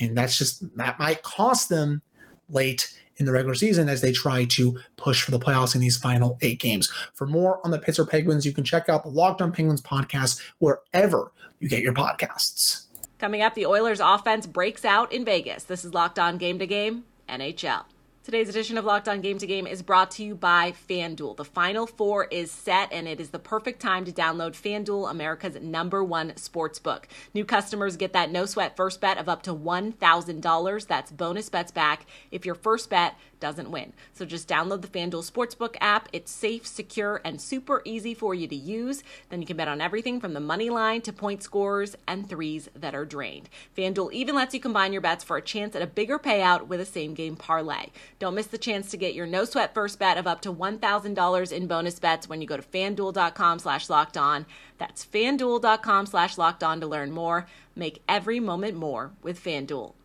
And 0.00 0.16
that's 0.16 0.38
just 0.38 0.76
that 0.76 0.98
might 0.98 1.22
cost 1.22 1.68
them 1.68 2.02
late 2.50 2.98
in 3.18 3.26
the 3.26 3.32
regular 3.32 3.54
season 3.54 3.88
as 3.88 4.00
they 4.00 4.12
try 4.12 4.44
to 4.44 4.78
push 4.96 5.22
for 5.22 5.30
the 5.30 5.38
playoffs 5.38 5.74
in 5.74 5.80
these 5.80 5.96
final 5.96 6.38
eight 6.40 6.60
games. 6.60 6.90
For 7.14 7.26
more 7.26 7.60
on 7.64 7.70
the 7.70 7.78
Pittsburgh 7.78 8.08
Penguins, 8.08 8.46
you 8.46 8.52
can 8.52 8.64
check 8.64 8.88
out 8.88 9.02
the 9.02 9.10
Locked 9.10 9.42
On 9.42 9.52
Penguins 9.52 9.82
podcast 9.82 10.40
wherever 10.58 11.32
you 11.60 11.68
get 11.68 11.82
your 11.82 11.94
podcasts. 11.94 12.84
Coming 13.18 13.42
up, 13.42 13.54
the 13.54 13.66
Oilers 13.66 14.00
offense 14.00 14.46
breaks 14.46 14.84
out 14.84 15.12
in 15.12 15.24
Vegas. 15.24 15.64
This 15.64 15.84
is 15.84 15.92
Locked 15.92 16.18
On 16.18 16.38
Game 16.38 16.58
to 16.60 16.66
Game, 16.66 17.04
NHL. 17.28 17.84
Today's 18.28 18.50
edition 18.50 18.76
of 18.76 18.84
Locked 18.84 19.08
On 19.08 19.22
Game 19.22 19.38
to 19.38 19.46
Game 19.46 19.66
is 19.66 19.80
brought 19.80 20.10
to 20.10 20.22
you 20.22 20.34
by 20.34 20.74
FanDuel. 20.86 21.38
The 21.38 21.46
Final 21.46 21.86
Four 21.86 22.26
is 22.26 22.50
set, 22.50 22.92
and 22.92 23.08
it 23.08 23.20
is 23.20 23.30
the 23.30 23.38
perfect 23.38 23.80
time 23.80 24.04
to 24.04 24.12
download 24.12 24.50
FanDuel, 24.50 25.10
America's 25.10 25.56
number 25.62 26.04
one 26.04 26.36
sports 26.36 26.78
book. 26.78 27.08
New 27.32 27.46
customers 27.46 27.96
get 27.96 28.12
that 28.12 28.30
no 28.30 28.44
sweat 28.44 28.76
first 28.76 29.00
bet 29.00 29.16
of 29.16 29.30
up 29.30 29.42
to 29.44 29.54
$1,000. 29.54 30.86
That's 30.86 31.10
bonus 31.10 31.48
bets 31.48 31.72
back 31.72 32.04
if 32.30 32.44
your 32.44 32.54
first 32.54 32.90
bet 32.90 33.14
doesn't 33.40 33.70
win. 33.70 33.92
So 34.12 34.24
just 34.24 34.48
download 34.48 34.82
the 34.82 34.88
FanDuel 34.88 35.30
Sportsbook 35.30 35.76
app. 35.80 36.08
It's 36.12 36.30
safe, 36.30 36.66
secure, 36.66 37.20
and 37.24 37.40
super 37.40 37.82
easy 37.84 38.14
for 38.14 38.34
you 38.34 38.46
to 38.48 38.56
use. 38.56 39.02
Then 39.28 39.40
you 39.40 39.46
can 39.46 39.56
bet 39.56 39.68
on 39.68 39.80
everything 39.80 40.20
from 40.20 40.34
the 40.34 40.40
money 40.40 40.70
line 40.70 41.00
to 41.02 41.12
point 41.12 41.42
scores 41.42 41.96
and 42.06 42.28
threes 42.28 42.68
that 42.74 42.94
are 42.94 43.04
drained. 43.04 43.48
FanDuel 43.76 44.12
even 44.12 44.34
lets 44.34 44.54
you 44.54 44.60
combine 44.60 44.92
your 44.92 45.02
bets 45.02 45.24
for 45.24 45.36
a 45.36 45.42
chance 45.42 45.74
at 45.76 45.82
a 45.82 45.86
bigger 45.86 46.18
payout 46.18 46.66
with 46.66 46.80
a 46.80 46.84
same 46.84 47.14
game 47.14 47.36
parlay. 47.36 47.86
Don't 48.18 48.34
miss 48.34 48.46
the 48.46 48.58
chance 48.58 48.90
to 48.90 48.96
get 48.96 49.14
your 49.14 49.26
no 49.26 49.44
sweat 49.44 49.74
first 49.74 49.98
bet 49.98 50.18
of 50.18 50.26
up 50.26 50.40
to 50.42 50.52
$1,000 50.52 51.52
in 51.52 51.66
bonus 51.66 51.98
bets 51.98 52.28
when 52.28 52.40
you 52.40 52.46
go 52.46 52.56
to 52.56 52.62
fanduel.com 52.62 53.58
slash 53.58 53.88
locked 53.88 54.16
on. 54.16 54.46
That's 54.78 55.04
fanduel.com 55.04 56.06
slash 56.06 56.38
locked 56.38 56.62
on 56.62 56.80
to 56.80 56.86
learn 56.86 57.10
more. 57.10 57.46
Make 57.74 58.02
every 58.08 58.40
moment 58.40 58.76
more 58.76 59.12
with 59.22 59.42
FanDuel. 59.42 59.97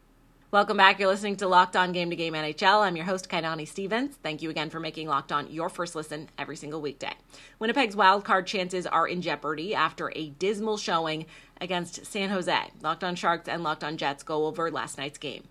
Welcome 0.53 0.77
back. 0.77 0.99
You're 0.99 1.09
listening 1.09 1.37
to 1.37 1.47
Locked 1.47 1.75
On 1.75 1.91
Game 1.93 2.11
to 2.11 2.15
Game 2.15 2.33
NHL. 2.33 2.81
I'm 2.81 2.95
your 2.95 3.05
host, 3.05 3.27
Kainani 3.27 3.67
Stevens. 3.67 4.19
Thank 4.21 4.43
you 4.43 4.51
again 4.51 4.69
for 4.69 4.79
making 4.79 5.07
Locked 5.07 5.31
On 5.31 5.51
your 5.51 5.67
first 5.67 5.95
listen 5.95 6.29
every 6.37 6.55
single 6.55 6.79
weekday. 6.79 7.13
Winnipeg's 7.57 7.95
wildcard 7.95 8.45
chances 8.45 8.85
are 8.85 9.07
in 9.07 9.23
jeopardy 9.23 9.73
after 9.73 10.13
a 10.15 10.29
dismal 10.29 10.77
showing 10.77 11.25
against 11.59 12.05
San 12.05 12.29
Jose. 12.29 12.55
Locked 12.83 13.03
On 13.03 13.15
Sharks 13.15 13.49
and 13.49 13.63
Locked 13.63 13.83
On 13.83 13.97
Jets 13.97 14.21
go 14.21 14.45
over 14.45 14.69
last 14.69 14.99
night's 14.99 15.17
game. 15.17 15.45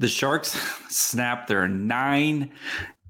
The 0.00 0.08
Sharks 0.08 0.48
snapped 0.88 1.46
their 1.46 1.68
nine 1.68 2.50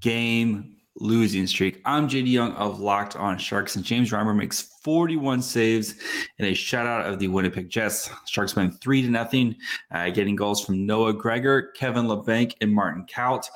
game 0.01 0.74
losing 0.97 1.45
streak. 1.45 1.81
I'm 1.83 2.07
JD 2.07 2.31
Young 2.31 2.53
of 2.53 2.79
Locked 2.79 3.17
On 3.17 3.37
Sharks, 3.37 3.75
and 3.75 3.83
James 3.83 4.11
Reimer 4.11 4.35
makes 4.35 4.61
41 4.61 5.41
saves 5.41 5.95
in 6.37 6.45
a 6.45 6.51
shutout 6.51 7.05
of 7.05 7.19
the 7.19 7.27
Winnipeg 7.27 7.69
Jets. 7.69 8.09
Sharks 8.25 8.55
win 8.55 8.71
three 8.71 9.01
to 9.01 9.09
nothing, 9.09 9.55
uh, 9.91 10.09
getting 10.09 10.35
goals 10.35 10.63
from 10.63 10.85
Noah 10.85 11.13
Gregor, 11.13 11.73
Kevin 11.75 12.05
Labanc, 12.05 12.53
and 12.61 12.73
Martin 12.73 13.05
Kaut. 13.13 13.49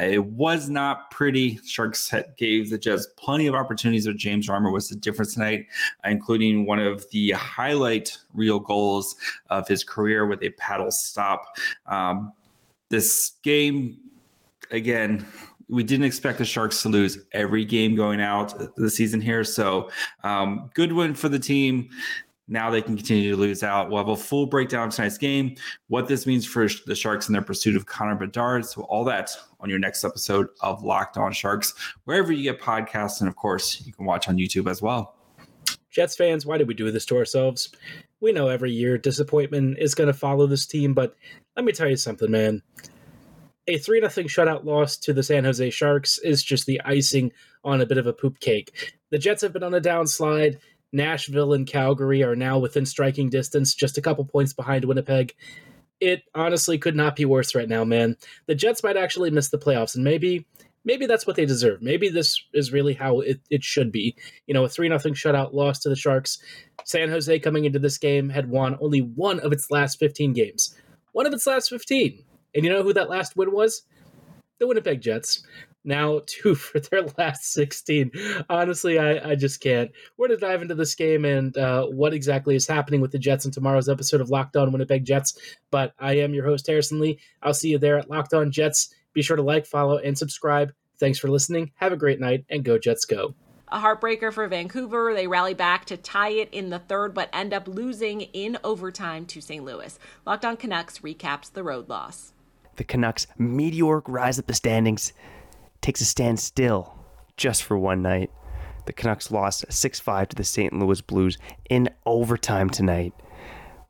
Uh, 0.00 0.04
it 0.04 0.24
was 0.24 0.70
not 0.70 1.10
pretty. 1.10 1.60
Sharks 1.66 2.14
gave 2.38 2.70
the 2.70 2.78
Jets 2.78 3.08
plenty 3.16 3.46
of 3.46 3.54
opportunities, 3.54 4.06
but 4.06 4.16
James 4.16 4.48
Reimer 4.48 4.72
was 4.72 4.88
the 4.88 4.96
difference 4.96 5.34
tonight, 5.34 5.66
uh, 6.04 6.08
including 6.08 6.64
one 6.64 6.78
of 6.78 7.04
the 7.10 7.32
highlight 7.32 8.16
real 8.32 8.58
goals 8.58 9.16
of 9.50 9.68
his 9.68 9.84
career 9.84 10.26
with 10.26 10.42
a 10.42 10.50
paddle 10.50 10.90
stop. 10.90 11.56
Um, 11.86 12.32
this 12.88 13.32
game, 13.42 13.98
again, 14.70 15.26
we 15.68 15.82
didn't 15.82 16.06
expect 16.06 16.38
the 16.38 16.44
Sharks 16.44 16.82
to 16.82 16.88
lose 16.88 17.18
every 17.32 17.64
game 17.64 17.96
going 17.96 18.20
out 18.20 18.76
the 18.76 18.90
season 18.90 19.20
here. 19.20 19.44
So, 19.44 19.90
um, 20.22 20.70
good 20.74 20.92
win 20.92 21.14
for 21.14 21.28
the 21.28 21.38
team. 21.38 21.88
Now 22.48 22.70
they 22.70 22.80
can 22.80 22.96
continue 22.96 23.32
to 23.32 23.36
lose 23.36 23.64
out. 23.64 23.88
We'll 23.88 23.98
have 23.98 24.08
a 24.08 24.16
full 24.16 24.46
breakdown 24.46 24.86
of 24.86 24.94
tonight's 24.94 25.18
game, 25.18 25.56
what 25.88 26.06
this 26.06 26.26
means 26.26 26.46
for 26.46 26.68
the 26.86 26.94
Sharks 26.94 27.28
in 27.28 27.32
their 27.32 27.42
pursuit 27.42 27.74
of 27.74 27.86
Connor 27.86 28.14
Bedard. 28.14 28.64
So, 28.64 28.82
all 28.82 29.04
that 29.04 29.30
on 29.58 29.68
your 29.68 29.80
next 29.80 30.04
episode 30.04 30.48
of 30.60 30.84
Locked 30.84 31.16
On 31.16 31.32
Sharks, 31.32 31.74
wherever 32.04 32.32
you 32.32 32.44
get 32.44 32.60
podcasts. 32.60 33.20
And 33.20 33.28
of 33.28 33.34
course, 33.34 33.84
you 33.84 33.92
can 33.92 34.06
watch 34.06 34.28
on 34.28 34.36
YouTube 34.36 34.70
as 34.70 34.80
well. 34.80 35.14
Jets 35.90 36.14
fans, 36.14 36.46
why 36.46 36.58
did 36.58 36.68
we 36.68 36.74
do 36.74 36.90
this 36.90 37.06
to 37.06 37.16
ourselves? 37.16 37.72
We 38.20 38.32
know 38.32 38.48
every 38.48 38.70
year 38.70 38.98
disappointment 38.98 39.78
is 39.78 39.94
going 39.94 40.08
to 40.08 40.14
follow 40.14 40.46
this 40.46 40.66
team, 40.66 40.94
but 40.94 41.16
let 41.56 41.64
me 41.64 41.72
tell 41.72 41.88
you 41.88 41.96
something, 41.96 42.30
man 42.30 42.62
a 43.68 43.78
3 43.78 44.00
0 44.00 44.28
shutout 44.28 44.64
loss 44.64 44.96
to 44.98 45.12
the 45.12 45.22
San 45.22 45.44
Jose 45.44 45.70
Sharks 45.70 46.18
is 46.18 46.42
just 46.42 46.66
the 46.66 46.80
icing 46.84 47.32
on 47.64 47.80
a 47.80 47.86
bit 47.86 47.98
of 47.98 48.06
a 48.06 48.12
poop 48.12 48.38
cake. 48.38 48.94
The 49.10 49.18
Jets 49.18 49.42
have 49.42 49.52
been 49.52 49.62
on 49.62 49.74
a 49.74 49.80
downslide. 49.80 50.58
Nashville 50.92 51.52
and 51.52 51.66
Calgary 51.66 52.22
are 52.22 52.36
now 52.36 52.58
within 52.58 52.86
striking 52.86 53.28
distance, 53.28 53.74
just 53.74 53.98
a 53.98 54.02
couple 54.02 54.24
points 54.24 54.52
behind 54.52 54.84
Winnipeg. 54.84 55.34
It 56.00 56.22
honestly 56.34 56.78
could 56.78 56.94
not 56.94 57.16
be 57.16 57.24
worse 57.24 57.54
right 57.54 57.68
now, 57.68 57.84
man. 57.84 58.16
The 58.46 58.54
Jets 58.54 58.82
might 58.82 58.96
actually 58.96 59.30
miss 59.30 59.48
the 59.48 59.58
playoffs, 59.58 59.94
and 59.94 60.04
maybe 60.04 60.46
maybe 60.84 61.06
that's 61.06 61.26
what 61.26 61.36
they 61.36 61.44
deserve. 61.44 61.82
Maybe 61.82 62.08
this 62.08 62.40
is 62.54 62.72
really 62.72 62.94
how 62.94 63.20
it, 63.20 63.40
it 63.50 63.64
should 63.64 63.90
be. 63.90 64.16
You 64.46 64.54
know, 64.54 64.64
a 64.64 64.68
3 64.68 64.88
0 64.88 64.98
shutout 64.98 65.52
loss 65.52 65.80
to 65.80 65.88
the 65.88 65.96
Sharks. 65.96 66.38
San 66.84 67.08
Jose 67.08 67.40
coming 67.40 67.64
into 67.64 67.80
this 67.80 67.98
game 67.98 68.28
had 68.28 68.48
won 68.48 68.78
only 68.80 69.00
one 69.00 69.40
of 69.40 69.52
its 69.52 69.70
last 69.70 69.98
15 69.98 70.32
games. 70.34 70.74
One 71.12 71.26
of 71.26 71.32
its 71.32 71.46
last 71.46 71.68
15. 71.70 72.22
And 72.56 72.64
you 72.64 72.72
know 72.72 72.82
who 72.82 72.94
that 72.94 73.10
last 73.10 73.36
win 73.36 73.52
was? 73.52 73.82
The 74.58 74.66
Winnipeg 74.66 75.02
Jets. 75.02 75.46
Now 75.84 76.22
two 76.26 76.54
for 76.54 76.80
their 76.80 77.02
last 77.18 77.52
16. 77.52 78.10
Honestly, 78.48 78.98
I, 78.98 79.30
I 79.30 79.34
just 79.34 79.60
can't. 79.60 79.90
We're 80.16 80.28
going 80.28 80.40
to 80.40 80.46
dive 80.46 80.62
into 80.62 80.74
this 80.74 80.94
game 80.94 81.26
and 81.26 81.56
uh, 81.56 81.86
what 81.86 82.14
exactly 82.14 82.56
is 82.56 82.66
happening 82.66 83.02
with 83.02 83.12
the 83.12 83.18
Jets 83.18 83.44
in 83.44 83.52
tomorrow's 83.52 83.90
episode 83.90 84.22
of 84.22 84.30
Locked 84.30 84.56
On 84.56 84.72
Winnipeg 84.72 85.04
Jets. 85.04 85.38
But 85.70 85.92
I 85.98 86.16
am 86.16 86.32
your 86.32 86.46
host, 86.46 86.66
Harrison 86.66 86.98
Lee. 86.98 87.20
I'll 87.42 87.54
see 87.54 87.70
you 87.70 87.78
there 87.78 87.98
at 87.98 88.10
Locked 88.10 88.32
On 88.32 88.50
Jets. 88.50 88.92
Be 89.12 89.22
sure 89.22 89.36
to 89.36 89.42
like, 89.42 89.66
follow, 89.66 89.98
and 89.98 90.16
subscribe. 90.16 90.72
Thanks 90.98 91.18
for 91.18 91.28
listening. 91.28 91.72
Have 91.76 91.92
a 91.92 91.96
great 91.96 92.20
night, 92.20 92.46
and 92.48 92.64
go 92.64 92.78
Jets 92.78 93.04
go. 93.04 93.34
A 93.68 93.78
heartbreaker 93.78 94.32
for 94.32 94.46
Vancouver. 94.48 95.12
They 95.12 95.26
rally 95.26 95.52
back 95.52 95.84
to 95.86 95.96
tie 95.96 96.30
it 96.30 96.48
in 96.52 96.70
the 96.70 96.78
third, 96.78 97.12
but 97.12 97.28
end 97.32 97.52
up 97.52 97.68
losing 97.68 98.22
in 98.22 98.56
overtime 98.64 99.26
to 99.26 99.40
St. 99.42 99.64
Louis. 99.64 99.98
Locked 100.24 100.44
On 100.44 100.56
Canucks 100.56 101.00
recaps 101.00 101.52
the 101.52 101.62
road 101.62 101.88
loss 101.88 102.32
the 102.76 102.84
Canucks' 102.84 103.26
meteoric 103.38 104.08
rise 104.08 104.38
up 104.38 104.46
the 104.46 104.54
standings 104.54 105.12
takes 105.80 106.00
a 106.00 106.04
stand 106.04 106.40
still 106.40 106.94
just 107.36 107.62
for 107.62 107.78
one 107.78 108.02
night. 108.02 108.30
The 108.86 108.92
Canucks 108.92 109.30
lost 109.30 109.64
6 109.68 110.00
5 110.00 110.28
to 110.28 110.36
the 110.36 110.44
St. 110.44 110.72
Louis 110.72 111.00
Blues 111.00 111.38
in 111.68 111.88
overtime 112.04 112.70
tonight. 112.70 113.12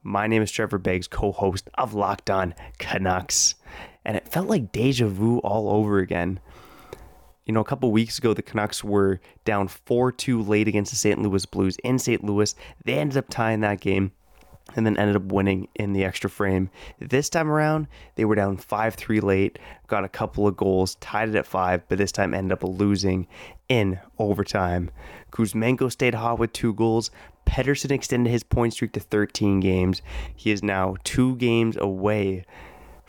My 0.03 0.27
name 0.27 0.43
is 0.43 0.51
Trevor 0.51 0.79
Beggs, 0.79 1.09
co 1.09 1.33
host 1.33 1.69
of 1.75 1.93
Locked 1.93 2.31
On 2.31 2.55
Canucks, 2.79 3.57
and 4.05 4.17
it 4.17 4.29
felt 4.29 4.49
like 4.49 4.73
deja 4.73 5.07
vu 5.09 5.39
all 5.39 5.69
over 5.69 5.99
again. 5.99 6.41
You 7.45 7.53
know, 7.53 7.61
a 7.61 7.65
couple 7.65 7.93
weeks 7.93 8.19
ago, 8.19 8.35
the 8.35 8.43
Canucks 8.43 8.83
were 8.83 9.21
down 9.45 9.69
4 9.69 10.13
2 10.13 10.43
late 10.43 10.69
against 10.69 10.93
the 10.93 10.97
St. 10.97 11.21
Louis 11.21 11.45
Blues 11.45 11.77
in 11.85 11.99
St. 11.99 12.25
Louis. 12.25 12.55
They 12.85 12.95
ended 12.95 13.19
up 13.19 13.29
tying 13.29 13.61
that 13.61 13.81
game 13.81 14.13
and 14.77 14.87
then 14.87 14.97
ended 14.99 15.17
up 15.17 15.33
winning 15.33 15.69
in 15.75 15.93
the 15.93 16.05
extra 16.05 16.31
frame. 16.31 16.71
This 17.01 17.29
time 17.29 17.51
around, 17.51 17.89
they 18.15 18.25
were 18.25 18.35
down 18.35 18.59
5 18.59 18.95
3 18.95 19.21
late, 19.21 19.59
got 19.89 20.05
a 20.05 20.09
couple 20.09 20.47
of 20.47 20.57
goals, 20.57 20.97
tied 20.97 21.31
it 21.31 21.35
at 21.35 21.47
5, 21.47 21.89
but 21.89 21.99
this 21.99 22.13
time 22.13 22.35
ended 22.35 22.53
up 22.53 22.63
losing 22.63 23.27
in 23.69 23.99
overtime. 24.19 24.91
Kuzmenko 25.33 25.91
stayed 25.91 26.15
hot 26.15 26.39
with 26.39 26.53
two 26.53 26.75
goals. 26.75 27.11
Pettersson 27.47 27.91
extended 27.91 28.31
his 28.31 28.43
point 28.43 28.73
streak 28.75 28.93
to 28.93 29.01
13 29.01 29.61
games. 29.61 30.03
He 30.35 30.51
is 30.51 30.63
now 30.63 30.97
two 31.05 31.37
games 31.37 31.77
away 31.77 32.45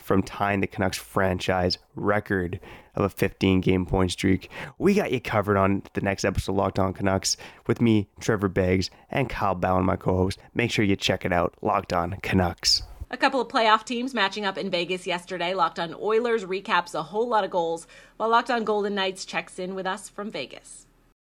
from 0.08 0.24
tying 0.24 0.62
the 0.62 0.68
Canucks 0.68 0.98
franchise 0.98 1.78
record 1.96 2.60
of 2.96 3.04
a 3.04 3.10
15 3.10 3.62
game 3.62 3.86
point 3.86 4.12
streak. 4.12 4.50
We 4.80 4.94
got 4.94 5.12
you 5.12 5.20
covered 5.20 5.58
on 5.58 5.84
the 5.94 6.02
next 6.02 6.26
episode 6.26 6.54
of 6.54 6.58
Locked 6.58 6.80
On 6.80 6.94
Canucks 6.94 7.38
with 7.68 7.82
me, 7.82 8.08
Trevor 8.20 8.48
Beggs, 8.48 8.90
and 9.12 9.30
Kyle 9.30 9.54
Bowen, 9.54 9.86
my 9.86 9.98
co 9.98 10.16
host. 10.16 10.40
Make 10.56 10.72
sure 10.72 10.86
you 10.86 10.96
check 10.96 11.26
it 11.26 11.34
out. 11.34 11.54
Locked 11.62 11.94
On 11.94 12.14
Canucks. 12.24 12.84
A 13.12 13.18
couple 13.18 13.40
of 13.40 13.48
playoff 13.48 13.86
teams 13.86 14.14
matching 14.14 14.46
up 14.46 14.58
in 14.58 14.70
Vegas 14.70 15.06
yesterday. 15.06 15.54
Locked 15.54 15.80
on 15.80 15.94
Oilers 15.94 16.44
recaps 16.44 16.94
a 16.94 17.04
whole 17.04 17.28
lot 17.28 17.44
of 17.44 17.52
goals, 17.52 17.88
while 18.18 18.30
Locked 18.30 18.52
on 18.52 18.64
Golden 18.64 18.96
Knights 18.96 19.24
checks 19.26 19.60
in 19.60 19.76
with 19.76 19.86
us 19.86 20.10
from 20.10 20.32
Vegas. 20.32 20.87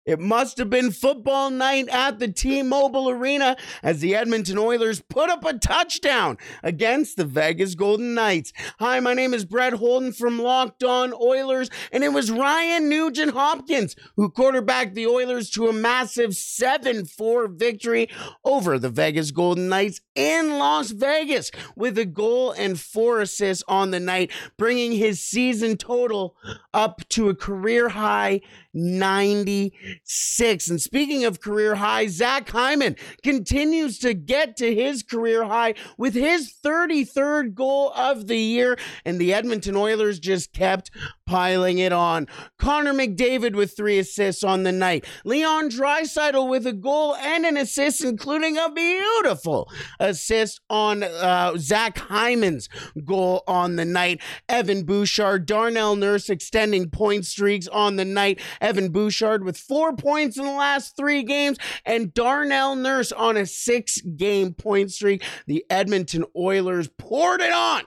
It 0.07 0.21
must 0.21 0.57
have 0.57 0.69
been 0.69 0.91
football 0.91 1.49
night 1.49 1.89
at 1.89 2.17
the 2.19 2.29
T 2.29 2.63
Mobile 2.63 3.09
Arena 3.09 3.57
as 3.83 3.99
the 3.99 4.15
Edmonton 4.15 4.57
Oilers 4.57 5.01
put 5.01 5.29
up 5.29 5.43
a 5.43 5.59
touchdown 5.59 6.37
against 6.63 7.17
the 7.17 7.25
Vegas 7.25 7.75
Golden 7.75 8.13
Knights. 8.13 8.53
Hi, 8.79 9.01
my 9.01 9.13
name 9.13 9.33
is 9.33 9.43
Brett 9.43 9.73
Holden 9.73 10.13
from 10.13 10.39
Locked 10.39 10.81
On 10.85 11.13
Oilers, 11.13 11.69
and 11.91 12.05
it 12.05 12.13
was 12.13 12.31
Ryan 12.31 12.87
Nugent 12.87 13.33
Hopkins 13.33 13.97
who 14.15 14.29
quarterbacked 14.29 14.95
the 14.95 15.07
Oilers 15.07 15.49
to 15.51 15.67
a 15.67 15.73
massive 15.73 16.37
7 16.37 17.03
4 17.03 17.49
victory 17.49 18.09
over 18.45 18.79
the 18.79 18.89
Vegas 18.89 19.31
Golden 19.31 19.67
Knights 19.67 19.99
in 20.15 20.57
Las 20.57 20.91
Vegas 20.91 21.51
with 21.75 21.97
a 21.97 22.05
goal 22.05 22.51
and 22.51 22.79
four 22.79 23.19
assists 23.19 23.61
on 23.67 23.91
the 23.91 23.99
night, 23.99 24.31
bringing 24.57 24.93
his 24.93 25.21
season 25.21 25.75
total 25.75 26.37
up 26.73 27.01
to 27.09 27.27
a 27.27 27.35
career 27.35 27.89
high 27.89 28.39
96. 29.97 30.69
And 30.69 30.81
speaking 30.81 31.25
of 31.25 31.41
career 31.41 31.75
high, 31.75 32.07
Zach 32.07 32.49
Hyman 32.49 32.95
continues 33.23 33.99
to 33.99 34.13
get 34.13 34.57
to 34.57 34.73
his 34.73 35.03
career 35.03 35.45
high 35.45 35.75
with 35.97 36.13
his 36.13 36.53
33rd 36.63 37.53
goal 37.53 37.91
of 37.95 38.27
the 38.27 38.37
year. 38.37 38.77
And 39.05 39.19
the 39.19 39.33
Edmonton 39.33 39.75
Oilers 39.75 40.19
just 40.19 40.53
kept 40.53 40.91
piling 41.25 41.77
it 41.77 41.91
on. 41.91 42.27
Connor 42.57 42.93
McDavid 42.93 43.55
with 43.55 43.75
three 43.75 43.99
assists 43.99 44.43
on 44.43 44.63
the 44.63 44.71
night. 44.71 45.05
Leon 45.25 45.69
Draisaitl 45.69 46.49
with 46.49 46.65
a 46.65 46.73
goal 46.73 47.15
and 47.15 47.45
an 47.45 47.57
assist, 47.57 48.03
including 48.03 48.57
a 48.57 48.71
beautiful 48.71 49.69
assist 49.99 50.61
on 50.69 51.03
uh, 51.03 51.53
Zach 51.57 51.97
Hyman's 51.97 52.69
goal 53.03 53.43
on 53.47 53.75
the 53.75 53.85
night. 53.85 54.21
Evan 54.47 54.83
Bouchard, 54.83 55.45
Darnell 55.45 55.95
Nurse 55.95 56.29
extending 56.29 56.89
point 56.89 57.25
streaks 57.25 57.67
on 57.67 57.97
the 57.97 58.05
night. 58.05 58.39
Evan 58.61 58.89
Bouchard 58.89 59.43
with 59.43 59.57
four 59.57 59.86
points 59.93 60.37
in 60.37 60.45
the 60.45 60.51
last 60.51 60.95
three 60.97 61.23
games, 61.23 61.57
and 61.85 62.13
Darnell 62.13 62.75
Nurse 62.75 63.11
on 63.11 63.37
a 63.37 63.45
six 63.45 64.01
game 64.01 64.53
point 64.53 64.91
streak. 64.91 65.23
The 65.45 65.65
Edmonton 65.69 66.25
Oilers 66.35 66.89
poured 66.97 67.41
it 67.41 67.51
on 67.51 67.83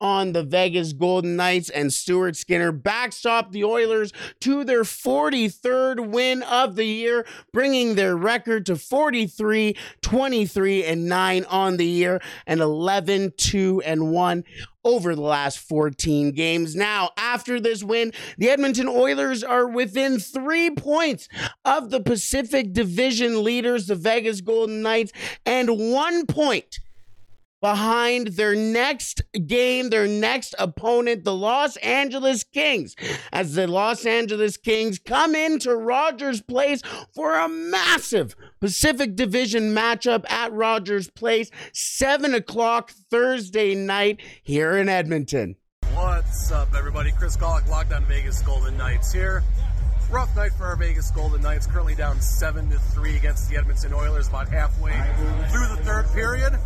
on 0.00 0.32
the 0.32 0.42
Vegas 0.42 0.92
Golden 0.92 1.36
Knights, 1.36 1.70
and 1.70 1.92
Stuart 1.92 2.36
Skinner 2.36 2.72
backstopped 2.72 3.52
the 3.52 3.64
Oilers 3.64 4.12
to 4.40 4.64
their 4.64 4.82
43rd 4.82 6.10
win 6.10 6.42
of 6.42 6.76
the 6.76 6.84
year, 6.84 7.26
bringing 7.52 7.94
their 7.94 8.16
record 8.16 8.66
to 8.66 8.76
43, 8.76 9.76
23, 10.02 10.84
and 10.84 11.08
9 11.08 11.44
on 11.44 11.76
the 11.76 11.86
year, 11.86 12.20
and 12.46 12.60
11, 12.60 13.32
2, 13.36 13.82
and 13.84 14.12
1 14.12 14.44
over 14.84 15.16
the 15.16 15.20
last 15.20 15.58
14 15.58 16.30
games. 16.30 16.76
Now, 16.76 17.10
after 17.16 17.58
this 17.58 17.82
win, 17.82 18.12
the 18.38 18.50
Edmonton 18.50 18.86
Oilers 18.86 19.42
are 19.42 19.66
within 19.66 20.20
three 20.20 20.70
points 20.70 21.28
of 21.64 21.90
the 21.90 22.00
Pacific 22.00 22.72
Division 22.72 23.42
leaders, 23.42 23.88
the 23.88 23.96
Vegas 23.96 24.40
Golden 24.40 24.82
Knights, 24.82 25.12
and 25.44 25.92
one 25.92 26.24
point 26.26 26.78
behind 27.66 28.28
their 28.28 28.54
next 28.54 29.22
game, 29.48 29.90
their 29.90 30.06
next 30.06 30.54
opponent, 30.56 31.24
the 31.24 31.34
Los 31.34 31.76
Angeles 31.78 32.44
Kings, 32.44 32.94
as 33.32 33.54
the 33.54 33.66
Los 33.66 34.06
Angeles 34.06 34.56
Kings 34.56 35.00
come 35.00 35.34
into 35.34 35.74
Rogers 35.74 36.40
Place 36.40 36.80
for 37.12 37.34
a 37.34 37.48
massive 37.48 38.36
Pacific 38.60 39.16
Division 39.16 39.74
matchup 39.74 40.30
at 40.30 40.52
Rogers 40.52 41.10
Place, 41.10 41.50
7 41.72 42.34
o'clock 42.34 42.92
Thursday 43.10 43.74
night 43.74 44.20
here 44.44 44.76
in 44.76 44.88
Edmonton. 44.88 45.56
What's 45.92 46.52
up, 46.52 46.68
everybody? 46.72 47.10
Chris 47.10 47.36
Golick, 47.36 47.68
Locked 47.68 47.92
On 47.92 48.04
Vegas 48.04 48.42
Golden 48.42 48.76
Knights 48.76 49.12
here. 49.12 49.42
Rough 50.10 50.36
night 50.36 50.52
for 50.52 50.66
our 50.66 50.76
Vegas 50.76 51.10
Golden 51.10 51.42
Knights, 51.42 51.66
currently 51.66 51.96
down 51.96 52.20
7 52.20 52.70
to 52.70 52.78
3 52.78 53.16
against 53.16 53.50
the 53.50 53.56
Edmonton 53.56 53.92
Oilers, 53.92 54.28
about 54.28 54.48
halfway 54.48 54.92
through 55.50 55.66
the 55.66 55.82
third 55.82 56.06
period. 56.12 56.56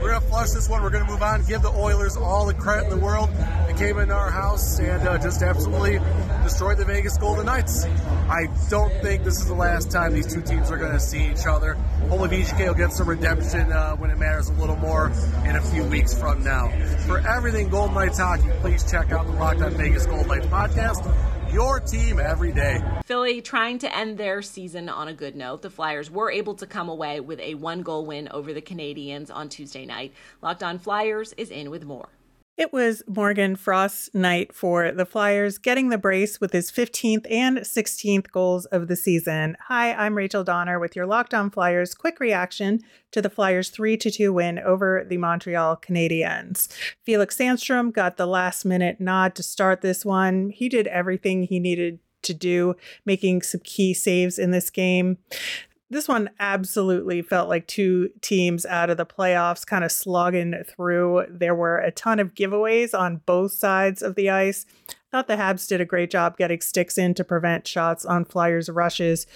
We're 0.00 0.14
to 0.14 0.20
flush 0.22 0.50
this 0.50 0.70
one. 0.70 0.82
We're 0.82 0.90
to 0.90 1.04
move 1.04 1.22
on, 1.22 1.44
give 1.44 1.60
the 1.60 1.70
Oilers 1.70 2.16
all 2.16 2.46
the 2.46 2.54
credit 2.54 2.84
in 2.84 2.98
the 2.98 3.04
world. 3.04 3.28
They 3.66 3.74
came 3.74 3.98
into 3.98 4.14
our 4.14 4.30
house 4.30 4.78
and 4.78 5.06
uh, 5.06 5.18
just 5.18 5.42
absolutely 5.42 5.98
destroyed 6.42 6.78
the 6.78 6.86
Vegas 6.86 7.18
Golden 7.18 7.44
Knights. 7.44 7.84
I 7.84 8.46
don't 8.70 8.92
think 9.02 9.22
this 9.22 9.38
is 9.38 9.48
the 9.48 9.54
last 9.54 9.90
time 9.90 10.14
these 10.14 10.32
two 10.32 10.40
teams 10.40 10.70
are 10.70 10.78
to 10.78 10.98
see 10.98 11.30
each 11.30 11.46
other. 11.46 11.74
Hopefully, 12.08 12.42
VGK 12.42 12.68
will 12.68 12.74
get 12.74 12.92
some 12.92 13.08
redemption 13.08 13.70
uh, 13.70 13.96
when 13.96 14.10
it 14.10 14.16
matters 14.16 14.48
a 14.48 14.54
little 14.54 14.76
more 14.76 15.12
in 15.44 15.56
a 15.56 15.62
few 15.62 15.84
weeks 15.84 16.18
from 16.18 16.42
now. 16.42 16.68
For 17.06 17.18
everything 17.18 17.68
Golden 17.68 17.94
Knights 17.94 18.18
hockey, 18.18 18.48
please 18.60 18.90
check 18.90 19.12
out 19.12 19.26
the 19.26 19.32
Locked 19.32 19.60
On 19.60 19.72
Vegas 19.72 20.06
Golden 20.06 20.28
Knights 20.28 20.46
podcast 20.46 21.27
your 21.52 21.80
team 21.80 22.20
every 22.20 22.52
day. 22.52 22.80
Philly 23.04 23.40
trying 23.40 23.78
to 23.78 23.96
end 23.96 24.18
their 24.18 24.42
season 24.42 24.88
on 24.88 25.08
a 25.08 25.14
good 25.14 25.36
note. 25.36 25.62
The 25.62 25.70
Flyers 25.70 26.10
were 26.10 26.30
able 26.30 26.54
to 26.56 26.66
come 26.66 26.88
away 26.88 27.20
with 27.20 27.40
a 27.40 27.54
one 27.54 27.82
goal 27.82 28.06
win 28.06 28.28
over 28.30 28.52
the 28.52 28.62
Canadiens 28.62 29.34
on 29.34 29.48
Tuesday 29.48 29.86
night. 29.86 30.12
Locked 30.42 30.62
on 30.62 30.78
Flyers 30.78 31.32
is 31.34 31.50
in 31.50 31.70
with 31.70 31.84
more. 31.84 32.08
It 32.58 32.72
was 32.72 33.04
Morgan 33.06 33.54
Frost's 33.54 34.12
night 34.12 34.52
for 34.52 34.90
the 34.90 35.06
Flyers, 35.06 35.58
getting 35.58 35.90
the 35.90 35.96
brace 35.96 36.40
with 36.40 36.52
his 36.52 36.72
15th 36.72 37.24
and 37.30 37.58
16th 37.58 38.32
goals 38.32 38.66
of 38.66 38.88
the 38.88 38.96
season. 38.96 39.56
Hi, 39.68 39.92
I'm 39.92 40.16
Rachel 40.16 40.42
Donner 40.42 40.80
with 40.80 40.96
your 40.96 41.06
Locked 41.06 41.34
On 41.34 41.50
Flyers 41.50 41.94
quick 41.94 42.18
reaction 42.18 42.80
to 43.12 43.22
the 43.22 43.30
Flyers 43.30 43.68
3 43.70 43.96
2 43.96 44.32
win 44.32 44.58
over 44.58 45.06
the 45.08 45.18
Montreal 45.18 45.76
Canadiens. 45.76 46.66
Felix 47.04 47.36
Sandstrom 47.36 47.92
got 47.92 48.16
the 48.16 48.26
last 48.26 48.64
minute 48.64 49.00
nod 49.00 49.36
to 49.36 49.44
start 49.44 49.80
this 49.80 50.04
one. 50.04 50.50
He 50.50 50.68
did 50.68 50.88
everything 50.88 51.44
he 51.44 51.60
needed 51.60 52.00
to 52.22 52.34
do, 52.34 52.74
making 53.06 53.42
some 53.42 53.60
key 53.62 53.94
saves 53.94 54.36
in 54.36 54.50
this 54.50 54.68
game 54.68 55.18
this 55.90 56.08
one 56.08 56.30
absolutely 56.38 57.22
felt 57.22 57.48
like 57.48 57.66
two 57.66 58.10
teams 58.20 58.66
out 58.66 58.90
of 58.90 58.96
the 58.96 59.06
playoffs 59.06 59.66
kind 59.66 59.84
of 59.84 59.92
slogging 59.92 60.54
through. 60.66 61.24
There 61.30 61.54
were 61.54 61.78
a 61.78 61.90
ton 61.90 62.20
of 62.20 62.34
giveaways 62.34 62.98
on 62.98 63.22
both 63.24 63.52
sides 63.52 64.02
of 64.02 64.14
the 64.14 64.28
ice. 64.28 64.66
Thought 65.10 65.28
the 65.28 65.36
Habs 65.36 65.66
did 65.66 65.80
a 65.80 65.86
great 65.86 66.10
job 66.10 66.36
getting 66.36 66.60
sticks 66.60 66.98
in 66.98 67.14
to 67.14 67.24
prevent 67.24 67.66
shots 67.66 68.04
on 68.04 68.26
Flyers' 68.26 68.68
rushes. 68.68 69.26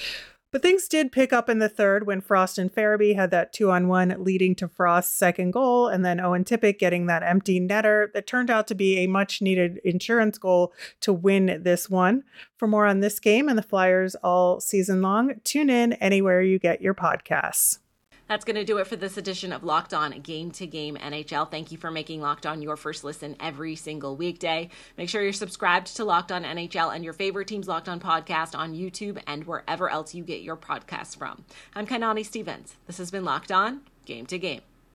But 0.52 0.60
things 0.60 0.86
did 0.86 1.12
pick 1.12 1.32
up 1.32 1.48
in 1.48 1.60
the 1.60 1.68
third 1.68 2.06
when 2.06 2.20
Frost 2.20 2.58
and 2.58 2.72
Farabee 2.72 3.16
had 3.16 3.30
that 3.30 3.54
two 3.54 3.70
on 3.70 3.88
one, 3.88 4.14
leading 4.18 4.54
to 4.56 4.68
Frost's 4.68 5.16
second 5.16 5.52
goal, 5.52 5.88
and 5.88 6.04
then 6.04 6.20
Owen 6.20 6.44
Tippett 6.44 6.78
getting 6.78 7.06
that 7.06 7.22
empty 7.22 7.58
netter 7.58 8.12
that 8.12 8.26
turned 8.26 8.50
out 8.50 8.66
to 8.68 8.74
be 8.74 8.98
a 8.98 9.06
much 9.06 9.40
needed 9.40 9.80
insurance 9.82 10.36
goal 10.36 10.74
to 11.00 11.10
win 11.10 11.62
this 11.62 11.88
one. 11.88 12.24
For 12.58 12.68
more 12.68 12.84
on 12.84 13.00
this 13.00 13.18
game 13.18 13.48
and 13.48 13.56
the 13.56 13.62
Flyers 13.62 14.14
all 14.16 14.60
season 14.60 15.00
long, 15.00 15.40
tune 15.42 15.70
in 15.70 15.94
anywhere 15.94 16.42
you 16.42 16.58
get 16.58 16.82
your 16.82 16.94
podcasts. 16.94 17.78
That's 18.28 18.44
going 18.44 18.56
to 18.56 18.64
do 18.64 18.78
it 18.78 18.86
for 18.86 18.96
this 18.96 19.16
edition 19.16 19.52
of 19.52 19.64
Locked 19.64 19.92
On 19.92 20.12
Game 20.20 20.50
to 20.52 20.66
Game 20.66 20.96
NHL. 20.96 21.50
Thank 21.50 21.70
you 21.70 21.78
for 21.78 21.90
making 21.90 22.20
Locked 22.20 22.46
On 22.46 22.62
your 22.62 22.76
first 22.76 23.04
listen 23.04 23.36
every 23.40 23.76
single 23.76 24.16
weekday. 24.16 24.70
Make 24.96 25.08
sure 25.08 25.22
you're 25.22 25.32
subscribed 25.32 25.96
to 25.96 26.04
Locked 26.04 26.32
On 26.32 26.44
NHL 26.44 26.94
and 26.94 27.04
your 27.04 27.12
favorite 27.12 27.48
team's 27.48 27.68
Locked 27.68 27.88
On 27.88 28.00
podcast 28.00 28.56
on 28.56 28.74
YouTube 28.74 29.22
and 29.26 29.44
wherever 29.44 29.90
else 29.90 30.14
you 30.14 30.24
get 30.24 30.42
your 30.42 30.56
podcasts 30.56 31.16
from. 31.16 31.44
I'm 31.74 31.86
Kainani 31.86 32.24
Stevens. 32.24 32.76
This 32.86 32.98
has 32.98 33.10
been 33.10 33.24
Locked 33.24 33.52
On 33.52 33.82
Game 34.06 34.26
to 34.26 34.38
Game. 34.38 34.62